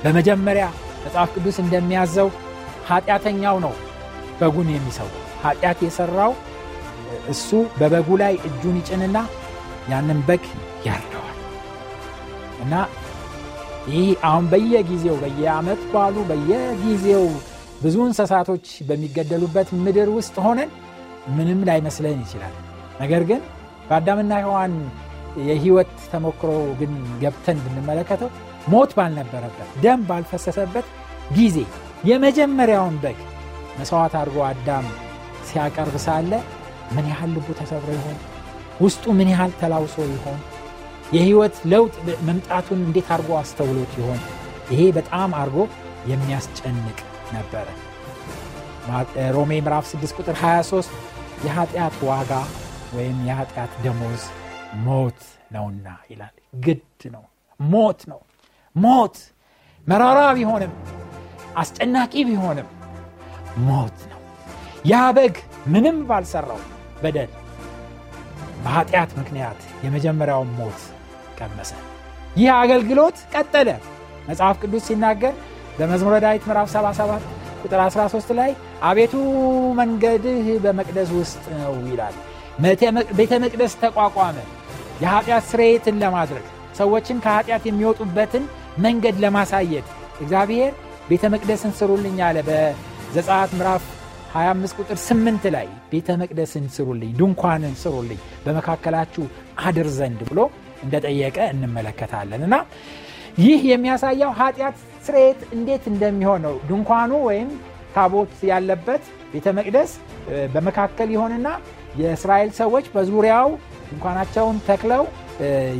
በመጀመሪያ 0.03 0.65
መጽሐፍ 1.03 1.29
ቅዱስ 1.35 1.57
እንደሚያዘው 1.63 2.29
ኃጢአተኛው 2.89 3.57
ነው 3.65 3.73
በጉን 4.39 4.69
የሚሰዋው። 4.73 5.23
ኃጢአት 5.43 5.79
የሠራው 5.85 6.31
እሱ 7.29 7.49
በበጉ 7.79 8.09
ላይ 8.21 8.33
እጁን 8.47 8.77
ይጭንና 8.79 9.17
ያንን 9.89 10.19
በግ 10.27 10.45
ያርደዋል 10.87 11.37
እና 12.63 12.73
ይህ 13.89 14.07
አሁን 14.27 14.45
በየጊዜው 14.51 15.15
በየዓመት 15.21 15.81
ባሉ 15.93 16.15
በየጊዜው 16.29 17.25
ብዙ 17.83 17.95
እንስሳቶች 18.05 18.67
በሚገደሉበት 18.87 19.69
ምድር 19.85 20.09
ውስጥ 20.15 20.35
ሆነን 20.45 20.69
ምንም 21.37 21.59
ላይመስለን 21.67 22.19
ይችላል። 22.25 22.55
ነገር 23.01 23.23
ግን 23.29 23.41
በአዳምና 23.89 24.33
ሔዋን 24.43 24.73
የህይወት 25.47 25.91
ተሞክሮ 26.11 26.51
ግን 26.79 26.93
ገብተን 27.21 27.57
ብንመለከተው 27.65 28.29
ሞት 28.73 28.91
ባልነበረበት 28.97 29.69
ደም 29.83 30.01
ባልፈሰሰበት 30.09 30.87
ጊዜ 31.37 31.57
የመጀመሪያውን 32.09 32.95
በግ 33.03 33.19
መሥዋዕት 33.79 34.13
አድርጎ 34.19 34.37
አዳም 34.49 34.85
ሲያቀርብ 35.49 35.95
ሳለ 36.05 36.31
ምን 36.95 37.05
ያህል 37.11 37.31
ልቡ 37.35 37.47
ተሰብሮ 37.59 37.89
ይሆን? 37.97 38.17
ውስጡ 38.81 39.03
ምን 39.17 39.29
ያህል 39.33 39.51
ተላውሶ 39.61 39.97
ይሆን? 40.11 40.39
የህይወት 41.15 41.55
ለውጥ 41.71 41.95
መምጣቱን 42.27 42.79
እንዴት 42.87 43.07
አድርጎ 43.13 43.31
አስተውሎት 43.41 43.91
ይሆን? 43.99 44.19
ይሄ 44.71 44.81
በጣም 44.97 45.29
አድርጎ 45.39 45.57
የሚያስጨንቅ 46.11 46.97
ነበረ። 47.35 47.67
ሮሜ 49.35 49.51
ምዕራፍ 49.59 49.85
6 49.93 50.15
ቁጥር 50.17 50.35
23 50.41 50.91
የኃጢአት 51.45 51.95
ዋጋ 52.09 52.31
ወይም 52.95 53.17
የኃጢአት 53.27 53.71
ደሞዝ 53.83 54.23
ሞት 54.85 55.19
ነውና 55.51 55.87
ይላል። 56.11 56.35
ግድ 56.65 56.83
ነው፣ 57.13 57.23
ሞት 57.59 57.99
ነው። 58.11 58.19
ሞት 58.75 59.17
መራራ 59.87 60.19
ቢሆንም 60.37 60.73
አስጨናቂ 61.57 62.13
ቢሆንም 62.29 62.67
ሞት 63.67 63.99
ነው። 64.11 64.21
ያ 64.85 65.03
በግ 65.17 65.35
ምንም 65.67 65.97
ባልሰራው 66.09 66.59
በደል 67.03 67.31
በኃጢአት 68.63 69.11
ምክንያት 69.19 69.59
የመጀመሪያውን 69.83 70.49
ሞት 70.59 70.79
ቀመሰ። 71.39 71.71
ይህ 72.35 72.49
አገልግሎት 72.61 73.17
ቀጠለ። 73.33 73.69
መጽሐፍ 74.27 74.55
ቅዱስ 74.61 74.85
ሲናገር 74.87 75.33
በመዝሙረ 75.77 76.15
ዳዊት 76.23 76.43
ምዕራፍ 76.49 76.69
77 76.71 77.25
ቁጥር 77.63 77.79
13 77.85 78.31
ላይ 78.39 78.51
አቤቱ 78.83 79.13
መንገድህ 79.79 80.47
በመቅደስ 80.63 81.09
ውስጥ 81.17 81.43
ነው 81.55 81.75
ይላል። 81.89 82.15
ቤተ 83.17 83.31
መቅደስ 83.43 83.73
ተቋቋመ። 83.81 84.37
የኃጢአት 85.01 85.43
ስርየትን 85.49 85.95
ለማድረግ 86.03 86.45
ሰዎችን 86.77 87.17
ከኃጢአት 87.25 87.63
የሚወጡበትን 87.67 88.43
መንገድ 88.77 89.15
ለማሳየት። 89.23 89.87
እግዚአብሔር 90.21 90.71
ቤተ 91.09 91.23
መቅደስን 91.33 91.71
ስሩልኝ 91.77 92.17
አለ 92.27 92.37
በዘጻት 92.47 93.51
ምዕራፍ 93.57 93.83
25 94.33 94.79
ቁጥር 94.79 94.97
8 95.03 95.45
ላይ። 95.55 95.67
ቤተ 95.91 96.17
መቅደስን 96.21 96.65
ስሩልኝ 96.75 97.11
ድንኳንን 97.19 97.75
ስሩልኝ 97.83 98.19
በመካከላችሁ 98.45 99.25
አድር 99.63 99.89
ዘንድ 99.97 100.19
ብሎ 100.29 100.39
እንደጠየቀ 100.83 101.37
እንመለከታለን። 101.53 102.41
እና 102.47 102.55
ይህ 103.37 103.61
የሚያሳየው 103.71 104.31
ኃጢአት 104.39 104.77
ስርየት 105.05 105.41
እንዴት 105.55 105.83
እንደሚሆን 105.91 106.41
ነው። 106.47 106.55
ድንኳኑ 106.69 107.11
ወይም 107.27 107.49
ታቦት 107.95 108.33
ያለበት 108.49 109.03
ቤተ 109.33 109.47
መቅደስ 109.57 109.91
በመካከል 110.53 111.09
ይሆንና 111.15 111.47
የእስራኤል 111.97 112.49
ሰዎች 112.59 112.85
በዙሪያው 112.95 113.49
ድንኳናቸውን 113.87 114.57
ተክለው 114.67 115.03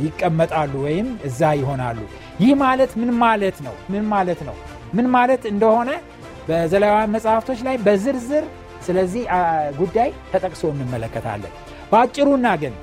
ይቀመጣሉ 0.04 0.72
ወይም 0.86 1.08
እዛ 1.24 1.40
ይሆናሉ። 1.60 1.98
ይህ 2.40 2.52
ማለት 2.62 2.92
ምን 3.00 3.10
ማለት 3.22 3.56
ነው? 3.66 3.74
ምን 3.92 4.04
ማለት 4.12 4.40
ነው? 4.48 4.56
ምን 4.94 5.06
ማለት 5.10 5.42
እንደሆነ 5.52 5.90
በዘላውያን 6.48 7.12
መጽሐፍቶች 7.16 7.60
ላይ 7.66 7.76
በዝርዝር 7.86 8.44
ስለዚህ 8.86 9.22
ጉዳይ 9.78 10.10
ተጠቅሶ 10.32 10.62
እንመለከታለን። 10.74 11.52
በአጭሩና 11.90 12.46
ግን 12.62 12.74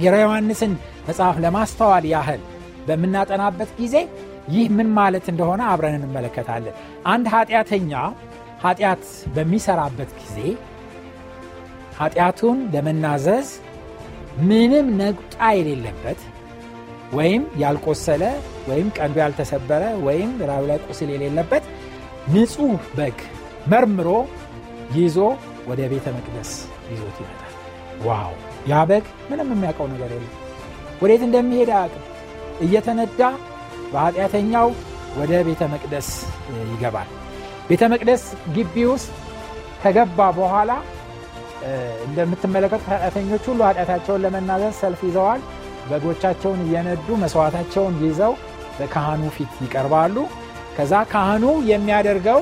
የዮሐንስን 0.00 0.72
መጽሐፍ 1.08 1.36
ለማስተዋል 1.44 2.04
ያህል 2.12 2.42
በምናጠናበት 2.86 3.70
ጊዜ 3.80 3.96
ይህ 4.48 4.66
ምን 4.76 4.88
ማለት 4.92 5.26
እንደሆነ 5.32 5.62
አብረን 5.72 5.96
እንመለከታለን። 5.98 6.76
አንድ 7.06 7.26
ኃጢአተኛ 7.34 7.92
ኃጢአት 8.64 9.04
በሚሰራበት 9.34 10.10
ጊዜ 10.20 10.38
ኃጢአቱን 11.98 12.58
ለመናዘዝ 12.74 13.48
ምንም 14.42 14.86
ነቁጣ 15.00 15.36
የሌለበት 15.56 16.20
ወይም 17.12 17.42
ያልቆሰለ 17.62 18.22
ወይም 18.68 18.88
ቀንዱ 18.96 19.16
ያልተሰበረ 19.22 19.82
ወይም 20.06 20.30
ራዩ 20.50 20.62
ላይ 20.70 20.78
ቁስል 20.86 21.08
የሌለበት 21.14 21.64
ንጹሕ 22.32 22.60
በግ 22.98 23.18
መርምሮ 23.72 24.08
ይዞ 24.96 25.16
ወደ 25.68 25.80
ቤተ 25.92 26.06
መቅደስ 26.16 26.50
ይዞት 26.90 27.16
ይመጣል። 27.22 27.52
ዋው! 28.06 28.32
ያ 28.70 28.80
በግ 28.90 29.04
ምንም 29.30 29.50
የሚያውቀው 29.54 29.86
ነገር 29.92 30.10
የለም። 30.14 30.32
ወዴት 31.02 31.22
እንደሚሄድ 31.26 31.70
አያውቅም። 31.74 32.06
እየተነዳ 32.64 33.20
በኃጢአተኛው 33.92 34.68
ወደ 35.18 35.32
ቤተ 35.48 35.62
መቅደስ 35.72 36.08
ይገባል። 36.72 37.08
ቤተ 37.70 37.82
መቅደስ 37.92 38.22
ግቢ 38.54 38.74
ውስጥ 38.92 39.10
ከገባ 39.82 40.18
በኋላ 40.38 40.70
እንደምትመለከቱት 42.06 42.88
ኃጢአተኞች 42.92 43.44
ሁሉ 43.50 43.60
ኃጢአታቸውን 43.68 44.22
ለመናዘዝ 44.24 44.74
ሰልፍ 44.80 45.00
ይዘዋል። 45.08 45.42
በጎቻቸውን 45.90 46.60
እየነዱ 46.64 47.08
መስዋዕታቸውን 47.22 47.94
ይዘው 48.02 48.32
በካህኑ 48.78 49.22
ፊት 49.36 49.54
ይቀርባሉ። 49.64 50.16
ከዛ 50.76 50.92
ካህኑ 51.10 51.44
የሚያደርገው 51.70 52.40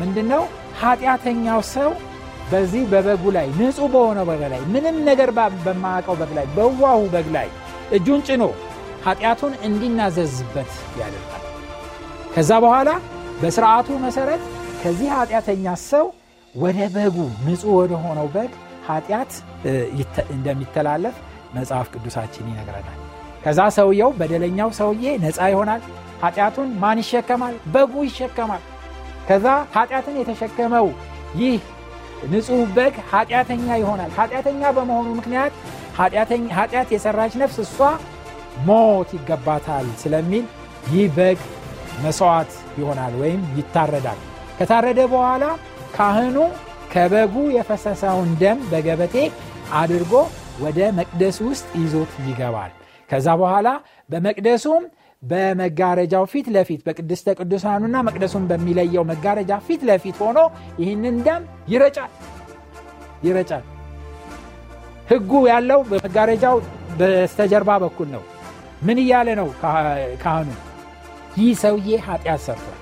ምንድን 0.00 0.26
ነው? 0.32 0.42
ኃጢአተኛው 0.80 1.60
ሰው 1.74 1.90
በዚህ 2.50 2.82
በበጉ 2.92 3.24
ላይ 3.36 3.46
ንጹሕ 3.58 3.86
በሆነው 3.92 4.24
በግ 4.30 4.42
ላይ 4.52 4.60
ምንም 4.72 4.96
ነገር 5.08 5.30
በማያውቀው 5.64 6.16
በግ 6.20 6.32
ላይ 6.38 6.46
በዋሁ 6.56 7.00
በግ 7.14 7.28
ላይ 7.36 7.48
እጁን 7.96 8.20
ጭኖ 8.28 8.42
ኃጢአቱን 9.06 9.54
እንዲናዘዝበት 9.66 10.70
ያደርጋል። 11.00 11.42
ከዛ 12.34 12.50
በኋላ 12.64 12.90
በስርዓቱ 13.40 13.88
መሰረት 14.04 14.42
ከዚህ 14.82 15.08
ኃጢአተኛ 15.16 15.66
ሰው 15.84 16.06
ወደ 16.54 16.78
በጉ 16.94 17.16
ንጹሕ 17.44 17.70
ወደ 17.76 17.92
ሆነው 18.02 18.26
በግ 18.34 18.50
ኃጢአት 18.88 19.30
እንደሚተላለፍ 20.34 21.16
መጽሐፍ 21.54 21.86
ቅዱሳችን 21.94 22.48
ይነግረናል። 22.50 22.98
ከዛ 23.44 23.60
ሰውየው 23.76 24.10
በደለኛው 24.18 24.70
ሰውዬ 24.78 25.04
ነፃ 25.24 25.38
ይሆናል። 25.52 25.82
ኃጢአቱን 26.22 26.68
ማን 26.82 26.98
ይሸከማል? 27.02 27.54
በጉ 27.74 27.94
ይሸከማል። 28.08 28.62
ከዛ 29.28 29.46
ኃጢአትን 29.74 30.16
የተሸከመው 30.20 30.86
ይህ 31.40 31.58
ንጹሕ 32.32 32.62
በግ 32.76 32.94
ኃጢአተኛ 33.10 33.66
ይሆናል። 33.82 34.10
ኃጢአተኛ 34.18 34.62
በመሆኑ 34.76 35.08
ምክንያት 35.18 35.52
ኃጢአት 35.98 36.88
የሰራች 36.94 37.32
ነፍስ 37.42 37.58
እሷ 37.64 37.78
ሞት 38.66 39.10
ይገባታል 39.16 39.86
ስለሚል 40.02 40.44
ይህ 40.92 41.06
በግ 41.16 41.38
መስዋዕት 42.04 42.50
ይሆናል 42.78 43.14
ወይም 43.20 43.42
ይታረዳል። 43.58 44.20
ከታረደ 44.58 45.00
በኋላ 45.12 45.44
ካህኑ 45.94 46.36
ከበጉ 46.92 47.34
የፈሰሰውን 47.56 48.30
ደም 48.40 48.58
በገበቴ 48.70 49.16
አድርጎ 49.80 50.12
ወደ 50.64 50.80
መቅደስ 50.98 51.36
ውስጥ 51.46 51.66
ይዞት 51.80 52.12
ይገባል። 52.26 52.72
ከዛ 53.10 53.28
በኋላ 53.40 53.68
በመቅደሱም 54.10 54.82
በመጋረጃው 55.22 56.24
ፊት 56.32 56.46
ለፊት 56.54 56.80
በቅድስተ 56.86 57.34
ቅዱሳኑና 57.38 57.96
መቅደሱን 58.08 58.44
በሚለየው 58.50 59.04
መጋረጃ 59.10 59.52
ፊት 59.66 59.82
ለፊት 59.88 60.16
ሆኖ 60.22 60.38
ይህንን 60.80 61.16
ደም 61.26 61.42
ይረጫል 61.72 62.12
ይረጫል። 63.24 63.64
ህጉ 65.08 65.32
ያለው 65.50 65.80
በመጋረጃው 65.90 66.56
በስተጀርባ 66.98 67.70
በኩል 67.84 68.08
ነው። 68.14 68.22
ምን 68.82 68.98
እያለ 69.02 69.28
ነው 69.40 69.48
ካህኑ? 70.22 70.48
ይህ 71.36 71.52
ሰውዬ 71.62 71.88
ኃጢአት 72.06 72.40
ሰርቷል፣ 72.46 72.80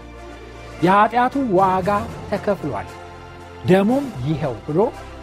የኃጢአቱ 0.84 1.34
ዋጋ 1.58 1.88
ተከፍሏል፣ 2.30 2.88
ደሙም 3.68 4.04
ይኸው 4.26 4.54
ብሎ 4.66 4.78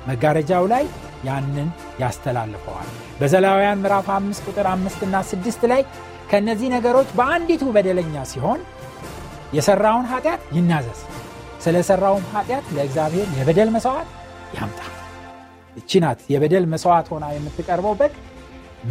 መጋረጃው 0.08 0.66
ላይ 0.74 0.84
ያንን 1.26 1.70
ያስተላልፈዋል። 2.02 2.90
በዘላውያን 3.20 3.82
ምዕራፍ 3.84 4.08
አምስት 4.18 4.44
ቁጥር 4.48 4.68
አምስትና 4.74 5.16
ስድስት 5.30 5.64
ላይ 5.72 5.82
ከእነዚህ 6.30 6.70
ነገሮች 6.76 7.10
በአንዲቱ 7.18 7.64
በደለኛ 7.76 8.16
ሲሆን 8.32 8.60
የሠራውን 9.54 10.06
ኃጢአት 10.12 10.42
ይናዘዝ፣ 10.56 11.00
ስለ 11.64 11.78
ሠራውም 11.88 12.26
ኃጢአት 12.34 12.66
ለእግዚአብሔር 12.76 13.28
የበደል 13.38 13.70
መሥዋዕት 13.76 14.10
ያምጣ። 14.58 14.80
እቺ 15.76 15.92
የበደል 16.30 16.66
መሥዋዕት 16.74 17.08
ሆና 17.14 17.26
የምትቀርበው 17.36 17.96
በግ 18.00 18.14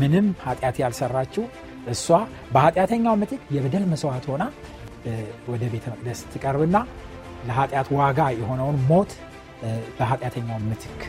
ምንም 0.00 0.26
ኃጢአት 0.44 0.76
ያልሰራችው 0.82 1.44
እሷ 1.92 2.06
በኃጢአተኛው 2.52 3.14
ምትክ 3.20 3.42
የበደል 3.56 3.84
መሥዋዕት 3.92 4.26
ሆና 4.30 4.44
ወደ 5.48 5.62
ቤተ 5.72 5.84
መቅደስ 5.92 6.20
ትቀርብና 6.32 6.76
ለኃጢአት 7.48 7.88
ዋጋ 7.98 8.20
የሆነውን 8.36 8.78
ሞት 8.88 9.10
በኃጢአተኛው 9.96 10.58
ምትክ 10.66 11.00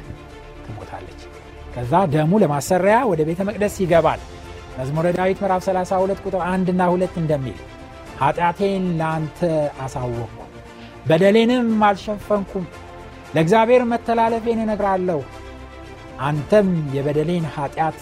ትሞታለች። 0.65 1.21
ከዛ 1.73 1.93
ደሙ 2.13 2.31
ለማሰሪያ 2.43 2.97
ወደ 3.09 3.21
ቤተ 3.27 3.41
መቅደስ 3.49 3.75
ይገባል። 3.83 4.21
መዝሙረ 4.77 5.07
ዳዊት 5.17 5.39
ምዕራፍ 5.43 5.61
32 5.65 6.23
ቁጥር 6.25 6.41
1 6.47 6.71
እና 6.73 6.81
2 6.91 7.17
እንደሚል 7.21 7.57
ኃጢአቴን 8.19 8.85
ለአንተ 8.99 9.39
አሳወቅኩ፣ 9.83 10.35
በደሌንም 11.05 11.67
አልሸፈንኩም። 11.87 12.65
ለእግዚአብሔር 13.35 13.83
መተላለፌን 13.91 14.59
እነግራለሁ፣ 14.63 15.19
አንተም 16.21 16.67
የበደሌን 16.95 17.45
ኃጢአት 17.55 17.99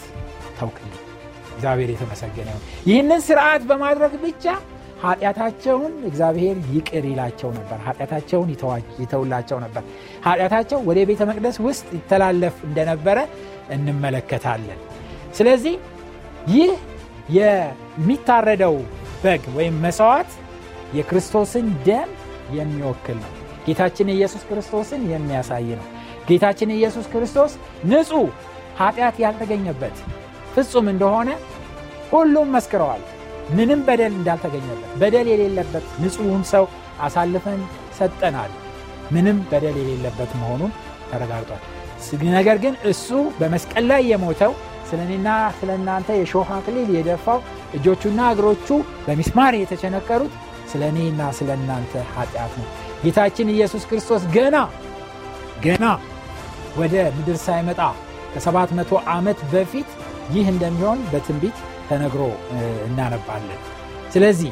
ተውክልኝ። 0.60 0.94
እግዚአብሔር 1.52 1.90
የተመሰገነ 1.94 2.48
ይሁን። 2.52 2.64
ይህንን 2.90 3.22
ስርዓት 3.28 3.64
በማድረግ 3.70 4.14
ብቻ 4.24 4.46
ኃጢአታቸውን 5.02 5.94
እግዚአብሔር 6.10 6.58
ይቅር 6.72 7.06
ይላቸው 7.10 7.50
ነበር። 7.58 7.80
ኃጢአታቸውን 7.88 8.50
ይተውላቸው 9.02 9.58
ነበር። 9.66 9.84
ኃጢአታቸው 10.26 10.80
ወደ 10.88 11.00
ቤተ 11.10 11.22
መቅደስ 11.30 11.58
ውስጥ 11.66 11.88
ይተላለፍ 11.98 12.56
እንደነበረ 12.64 13.18
እንመለከታለን። 13.70 14.80
ስለዚህ 15.34 15.76
ይህ 16.52 16.72
የሚታረደው 17.38 18.76
በግ 19.24 19.44
ወይም 19.56 19.76
መስዋዕት 19.86 20.32
የክርስቶስን 20.94 21.68
ደም 21.88 22.10
የሚወክል 22.58 23.18
ነው። 23.24 23.32
ጌታችን 23.68 24.14
ኢየሱስ 24.14 24.44
ክርስቶስን 24.50 25.02
የሚያሳይ 25.12 25.70
ነው። 25.80 25.88
ጌታችን 26.28 26.70
ኢየሱስ 26.76 27.06
ክርስቶስ 27.14 27.52
ንጹሕ 27.90 28.30
ኃጢአት 28.80 29.16
ያልተገኘበት 29.24 29.96
ፍጹም 30.56 30.88
እንደሆነ 30.94 31.30
ሁሉም 32.12 32.50
መስክረዋል። 32.56 33.04
ምንም 33.56 33.82
በደል 33.88 34.14
እንዳልተገኘበት 34.14 34.92
በደል 35.02 35.28
የሌለበት 35.32 35.86
ንጹሕን 36.02 36.44
ሰው 36.52 36.66
አሳልፈን 37.02 37.62
ሰጠናል። 38.00 38.52
ምንም 39.12 39.38
በደል 39.52 39.76
የሌለበት 39.82 40.32
መሆኑን 40.40 40.72
ተረጋግጧል። 41.12 41.62
ነገር 42.34 42.58
ግን 42.64 42.74
እሱ 42.90 43.08
በመስቀል 43.40 43.86
ላይ 43.92 44.02
የሞተው 44.12 44.52
ስለ 44.90 45.00
እኔና 45.06 45.30
ስለ 45.60 45.70
እናንተ 45.80 46.10
የሾህ 46.18 46.50
አክሊል 46.58 46.90
የደፋው 46.96 47.40
እጆቹና 47.78 48.20
እግሮቹ 48.34 48.68
በሚስማር 49.08 49.54
የተቸነከሩት 49.58 50.34
ስለ 50.72 50.82
እኔና 50.92 51.22
ስለ 51.38 51.50
እናንተ 51.60 51.94
ኃጢአት 52.16 52.54
ነው። 52.60 52.68
ጌታችን 53.04 53.52
ኢየሱስ 53.56 53.84
ክርስቶስ 53.90 54.24
ገና 54.36 54.58
ገና 55.66 55.86
ወደ 56.78 56.96
ምድር 57.18 57.38
ሳይመጣ 57.46 57.82
ከሰባት 58.34 58.72
መቶ 58.78 59.00
ዓመት 59.14 59.40
በፊት 59.52 59.90
ይህ 60.34 60.46
እንደሚሆን 60.54 61.00
በትንቢት 61.12 61.58
ተነግሮ 61.90 62.22
እናነባለን። 62.88 63.62
ስለዚህ 64.14 64.52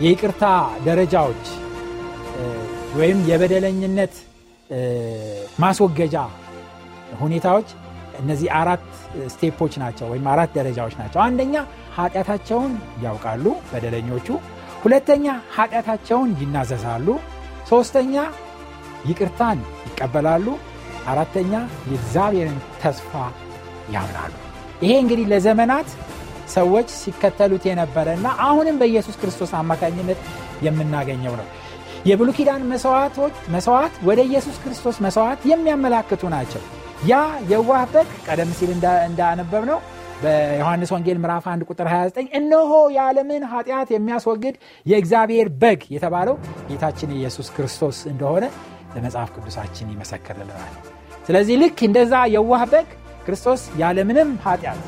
የይቅርታ 0.00 0.44
ደረጃዎች 0.84 1.44
ወይም 2.96 3.18
የበደለኝነት 3.30 4.14
ማስወገጃ 5.58 6.16
ሁኔታዎች 7.20 7.68
እነዚህ 8.20 8.48
አራት 8.60 8.84
ስቴፖች 9.28 9.74
ናቸው 9.82 10.06
ወይም 10.12 10.26
አራት 10.32 10.50
ደረጃዎች 10.58 10.94
ናቸው። 11.00 11.20
አንደኛ 11.20 11.54
ኃጢአታቸውን 11.96 12.72
ያውቃሉ 13.02 13.46
በደለኞቹ። 13.72 14.28
ሁለተኛ 14.82 15.26
ኃጢአታቸውን 15.56 16.30
ይናዘዛሉ። 16.40 17.06
ሶስተኛ 17.68 18.14
ይቅርታን 19.04 19.58
ይቀበላሉ። 19.88 20.46
አራተኛ 21.06 21.52
የእግዚአብሔርን 21.90 22.58
ተስፋ 22.82 23.12
ያምናሉ። 23.92 24.32
ይሄ 24.82 24.92
እንግዲህ 25.02 25.26
ለዘመናት 25.26 25.88
ሰዎች 26.50 26.88
ሲከተሉት 26.98 27.64
የነበረ 27.68 28.06
እና 28.18 28.28
አሁንም 28.46 28.78
በኢየሱስ 28.80 29.16
ክርስቶስ 29.20 29.52
አማካኝነት 29.60 30.20
የምናገኘው 30.66 31.34
ነው። 31.40 31.46
የብሉ 32.04 32.30
ኪዳን 32.36 32.62
መስዋዕት 33.54 33.94
ወደ 34.08 34.20
ኢየሱስ 34.28 34.56
ክርስቶስ 34.62 34.96
መስዋዕት 35.04 35.42
የሚያመላክቱ 35.50 36.22
ናቸው። 36.34 36.62
ያ 37.08 37.14
የዋህ 37.50 37.84
በግ 37.92 38.10
ቀደም 38.26 38.50
ሲል 38.58 38.70
እንዳነበብ 39.06 39.64
ነው 39.70 39.78
በዮሐንስ 40.22 40.90
ወንጌል 40.94 41.18
ምዕራፍ 41.22 41.46
1 41.52 41.64
ቁጥር 41.70 41.86
29 41.90 42.36
እነሆ 42.38 42.72
የዓለምን 42.94 43.42
ኃጢአት 43.52 43.88
የሚያስወግድ 43.94 44.54
የእግዚአብሔር 44.86 45.48
በግ 45.62 45.80
የተባለው 45.94 46.36
ጌታችን 46.68 47.14
ኢየሱስ 47.18 47.48
ክርስቶስ 47.56 47.98
እንደሆነ 48.12 48.44
ለመጽሐፍ 48.94 49.30
ቅዱሳችን 49.36 49.92
ይመሰክርልናል። 49.94 50.72
ስለዚህ 51.26 51.56
ልክ 51.62 51.78
እንደዛ 51.88 52.14
የዋህ 52.34 52.64
በግ 52.72 52.88
ክርስቶስ 53.26 53.62
ያለምንም 53.78 54.30
ኃጢአት 54.44 54.80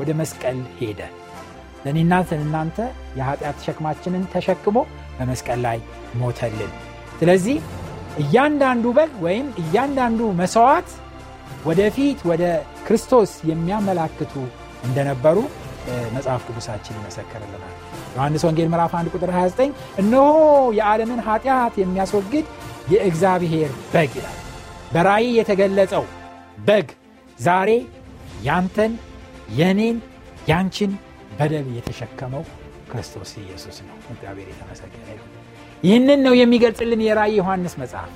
ወደ 0.00 0.10
መስቀል 0.20 0.58
ሄደ። 0.78 1.00
ለእኔና 1.84 2.14
ለእናንተ 2.30 2.78
የኃጢአት 3.18 3.58
ሸክማችንን 3.66 4.24
ተሸክሞ 4.32 4.78
በመስቀል 5.18 5.60
ላይ 5.66 5.78
ሞተልን። 6.20 6.72
ስለዚህ 7.20 7.56
እያንዳንዱ 8.22 8.86
በግ 8.96 9.12
ወይም 9.24 9.46
እያንዳንዱ 9.62 10.20
መሥዋዕት 10.40 10.88
ወደፊት 11.66 12.18
ወደ 12.30 12.44
ክርስቶስ 12.86 13.30
የሚያመላክቱ 13.50 14.34
እንደነበሩ 14.84 15.36
መጽሐፍ 16.14 16.42
ቅዱሳችን 16.48 16.96
ይመሰክርልናል። 16.98 17.74
ዮሐንስ 18.14 18.42
ወንጌል 18.46 18.68
ምዕራፍ 18.72 18.92
1 18.96 19.12
ቁጥር 19.14 19.30
29 19.34 19.72
እነሆ 20.02 20.26
የዓለምን 20.78 21.20
ኃጢአት 21.26 21.74
የሚያስወግድ 21.80 22.46
የእግዚአብሔር 22.92 23.70
በግ 23.92 24.12
ይላል። 24.18 24.36
በራእይ 24.92 25.28
የተገለጸው 25.38 26.04
በግ 26.66 26.88
ዛሬ 27.38 27.70
ያንተን 28.42 28.92
የኔን 29.50 29.96
ያንቺን 30.48 30.92
በደል 31.38 31.66
የተሸከመው 31.76 32.42
ክርስቶስ 32.90 33.30
ኢየሱስ 33.42 33.76
ነው። 33.86 33.96
እግዚአብሔር 34.12 34.48
የተመሰገነ 34.52 35.08
ይህንን 35.82 36.20
ነው 36.26 36.34
የሚገልጽልን 36.38 37.02
የራእይ 37.04 37.34
ዮሐንስ 37.38 37.74
መጽሐፍ 37.82 38.10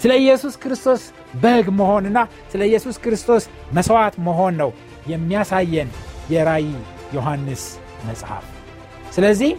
ስለ 0.00 0.12
ኢየሱስ 0.22 0.54
ክርስቶስ 0.62 1.02
በግ 1.42 1.66
መሆንና 1.78 2.18
ስለ 2.52 2.62
ኢየሱስ 2.70 2.96
ክርስቶስ 3.04 3.44
መሥዋዕት 3.76 4.16
መሆን 4.26 4.54
ነው 4.62 4.70
የሚያሳየን 5.12 5.90
የራእይ 6.32 6.68
ዮሐንስ 7.14 7.62
መጽሐፍ። 8.08 8.44
ስለዚህ 9.14 9.52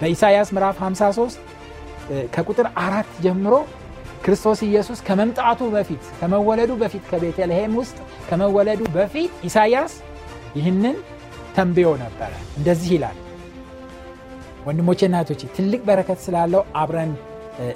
በኢሳይያስ 0.00 0.48
ምዕራፍ 0.54 0.76
53 0.82 1.46
ከቁጥር 2.34 2.66
አራት 2.82 3.08
ጀምሮ 3.24 3.54
ክርስቶስ 4.24 4.60
ኢየሱስ 4.68 4.98
ከመምጣቱ 5.06 5.60
በፊት 5.74 6.04
ከመወለዱ 6.20 6.70
በፊት 6.80 7.04
ከቤተልሔም 7.10 7.74
ውስጥ 7.80 7.96
ከመወለዱ 8.28 8.80
በፊት 8.96 9.32
ኢሳይያስ 9.48 9.92
ይህንን 10.56 10.96
ተንብዮ 11.56 11.88
ነበረ። 12.02 12.30
እንደዚህ 12.58 12.90
ይላል። 12.96 13.16
ወንድሞቼና 14.66 15.16
እህቶቼ 15.20 15.42
ትልቅ 15.56 15.80
በረከት 15.88 16.18
ስላለው 16.24 16.62
አብረን 16.80 17.12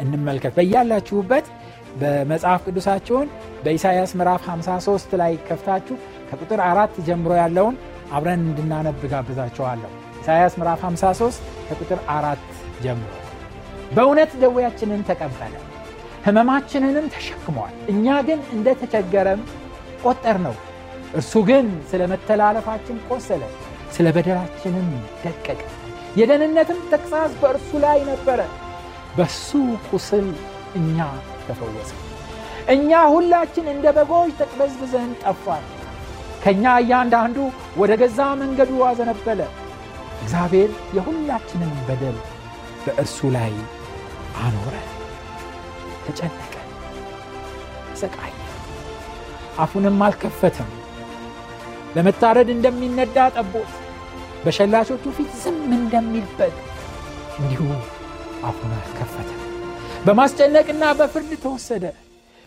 እንመልከት። 0.03 0.53
በያላችሁበት 0.59 1.47
በመጽሐፍ 2.01 2.61
ቅዱሳችሁን 2.67 3.29
በኢሳይያስ 3.65 4.13
ምዕራፍ 4.19 4.43
53 4.51 5.17
ላይ 5.21 5.33
ከፍታችሁ 5.49 5.97
ከቁጥር 6.31 6.61
አራት 6.69 6.95
ጀምሮ 7.09 7.33
ያለውን 7.41 7.77
አብረን 8.13 8.43
እንድናነብ 8.47 9.03
ጋብዛችኋለሁ። 9.13 9.91
ኢሳይያስ 10.23 10.55
ምዕራፍ 10.61 10.81
53 10.89 11.39
ከቁጥር 11.69 12.01
አራት 12.17 12.43
ጀምሮ 12.85 13.11
በእውነት 13.95 14.33
ደዌያችንን 14.43 15.03
ተቀበለ 15.09 15.55
ሕመማችንንም 16.27 17.07
ተሸክሟል። 17.15 17.75
እኛ 17.93 18.07
ግን 18.29 18.41
እንደተቸገረም 18.55 19.41
ቆጠር 20.05 20.37
ነው። 20.45 20.55
እርሱ 21.15 21.33
ግን 21.49 21.67
ስለ 21.91 22.03
መተላለፋችን 22.13 22.99
ቆሰለ፣ 23.09 23.43
ስለ 23.95 24.07
በደላችንም 24.17 24.89
ደቀቀ። 25.23 25.61
የደህንነትም 26.17 26.81
ተግሣጽ 26.93 27.33
በእርሱ 27.43 27.71
ላይ 27.85 27.99
ነበረ፣ 28.09 28.41
በሱ 29.17 29.49
ቁስል 29.89 30.27
እኛ 30.79 30.99
ተፈወሰ። 31.45 31.91
እኛ 32.75 32.91
ሁላችን 33.15 33.67
እንደ 33.73 33.87
በጎች 33.97 34.33
ተቅበዝብዘን 34.41 35.11
ጠፋን። 35.23 35.65
ከእኛ 36.43 36.65
እያንዳንዱ 36.83 37.37
ወደ 37.81 37.93
ገዛ 38.01 38.21
መንገዱ 38.41 38.73
አዘነበለ። 38.89 39.41
እግዚአብሔር 40.23 40.71
የሁላችንን 40.97 41.73
በደል 41.89 42.19
በእርሱ 42.85 43.19
ላይ 43.37 43.53
አኖረ። 44.43 44.75
ተጨነቀ፣ 46.07 46.55
ተሰቃየ፣ 47.91 48.35
አፉንም 49.59 50.01
አልከፈትም። 50.07 50.71
ለመታረድ 51.97 52.49
እንደሚነዳ 52.55 53.17
ጠቦት 53.37 53.73
በሸላቾቹ 54.45 55.05
ፊት 55.17 55.33
ዝም 55.43 55.59
እንደሚል 55.79 56.27
በግ 56.39 56.55
እንዲሁ 57.39 57.63
አፉን 58.49 58.73
አልከፈተም። 58.79 59.39
በማስጨነቅና 60.07 60.85
በፍርድ 60.99 61.33
ተወሰደ። 61.43 61.85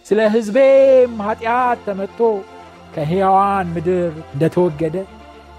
ስለ 0.06 0.20
ሕዝቤም 0.34 1.14
ኀጢአት 1.26 1.80
ተመትቶ 1.86 2.20
ከሕያዋን 2.96 3.68
ምድር 3.76 4.02
እንደተወገደ 4.26 4.96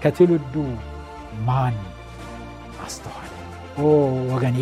ከትውልዱ 0.01 0.53
ማን 1.47 1.75
አስተዋለ? 2.85 3.31
ኦ 3.77 3.83
ወገኔ፣ 4.31 4.57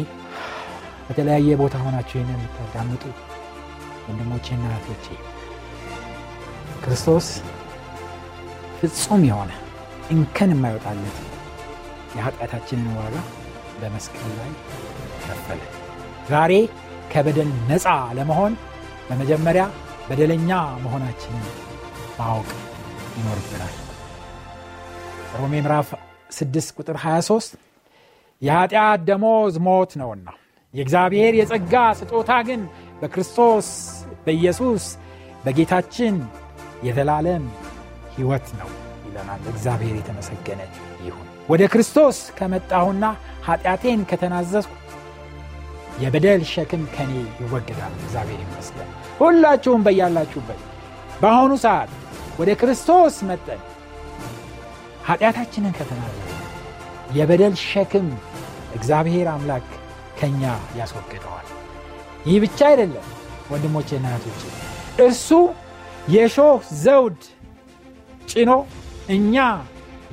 በተለያየ 1.07 1.57
ቦታ 1.61 1.75
ሆናችሁ 1.83 2.15
ይህን 2.17 2.31
የምታዳምጡ 2.35 3.03
ወንድሞቼና 4.05 4.63
እህቶቼ 4.71 5.05
ክርስቶስ 6.83 7.27
ፍጹም 8.79 9.21
የሆነ 9.27 9.51
እንከን 10.11 10.51
የማይወጣለት 10.53 11.17
የኃጢአታችንን 12.15 12.91
ዋጋ 12.97 13.15
በመስቀል 13.79 14.31
ላይ 14.39 14.51
ከፈለ። 15.23 15.61
ዛሬ 16.29 16.53
ከበደል 17.11 17.49
ነፃ 17.69 17.87
ለመሆን 18.17 18.53
በመጀመሪያ 19.09 19.63
በደለኛ 20.09 20.51
መሆናችንን 20.83 21.45
ማወቅ 22.19 22.49
ይኖርብናል። 23.17 23.75
ሮሜ 25.35 25.53
ምዕራፍ 25.57 25.89
6 26.37 26.73
ቁጥር 26.77 26.97
23 27.03 27.55
የኃጢአት 28.41 29.01
ደሞዝ 29.09 29.55
ሞት 29.67 29.91
ነውና 30.01 30.27
የእግዚአብሔር 30.73 31.33
የጸጋ 31.35 31.75
ስጦታ 31.99 32.31
ግን 32.47 32.61
በክርስቶስ 33.01 33.67
በኢየሱስ 34.25 34.85
በጌታችን 35.45 36.15
የዘላለም 36.83 37.43
ሕይወት 38.15 38.47
ነው 38.59 38.69
ይለናል። 39.07 39.41
እግዚአብሔር 39.51 39.95
የተመሰገነ 39.97 40.61
ይሁን። 41.05 41.27
ወደ 41.49 41.63
ክርስቶስ 41.73 42.17
ከመጣሁና 42.37 43.03
ኃጢአቴን 43.47 44.01
ከተናዘዝኩ 44.09 44.73
የበደል 45.99 46.41
ሸክም 46.51 46.83
ከኔ 46.95 47.11
ይወገዳል። 47.41 47.93
እግዚአብሔር 47.99 48.39
ይመስገን። 48.45 48.89
ሁላችሁም 49.19 49.83
በያላችሁበት 49.85 50.61
በአሁኑ 51.21 51.53
ሰዓት 51.63 51.91
ወደ 52.39 52.51
ክርስቶስ 52.61 53.17
መጠን 53.29 53.61
ኃጢአታችንን 55.07 55.73
ከተናዘዝ 55.77 56.31
የበደል 57.15 57.55
ሸክም 57.63 58.07
እግዚአብሔር 58.75 59.27
አምላክ 59.33 59.67
ከእኛ 60.19 60.43
ያስወግደዋል። 60.79 61.47
ይህ 62.25 62.37
ብቻ 62.43 62.59
አይደለም 62.69 63.07
ወንድሞቼና 63.51 64.05
እህቶቼ፣ 64.11 64.41
እርሱ 65.05 65.29
የሾህ 66.07 66.55
ዘውድ 66.83 67.21
ጭኖ 68.31 68.51
እኛ 69.09 69.35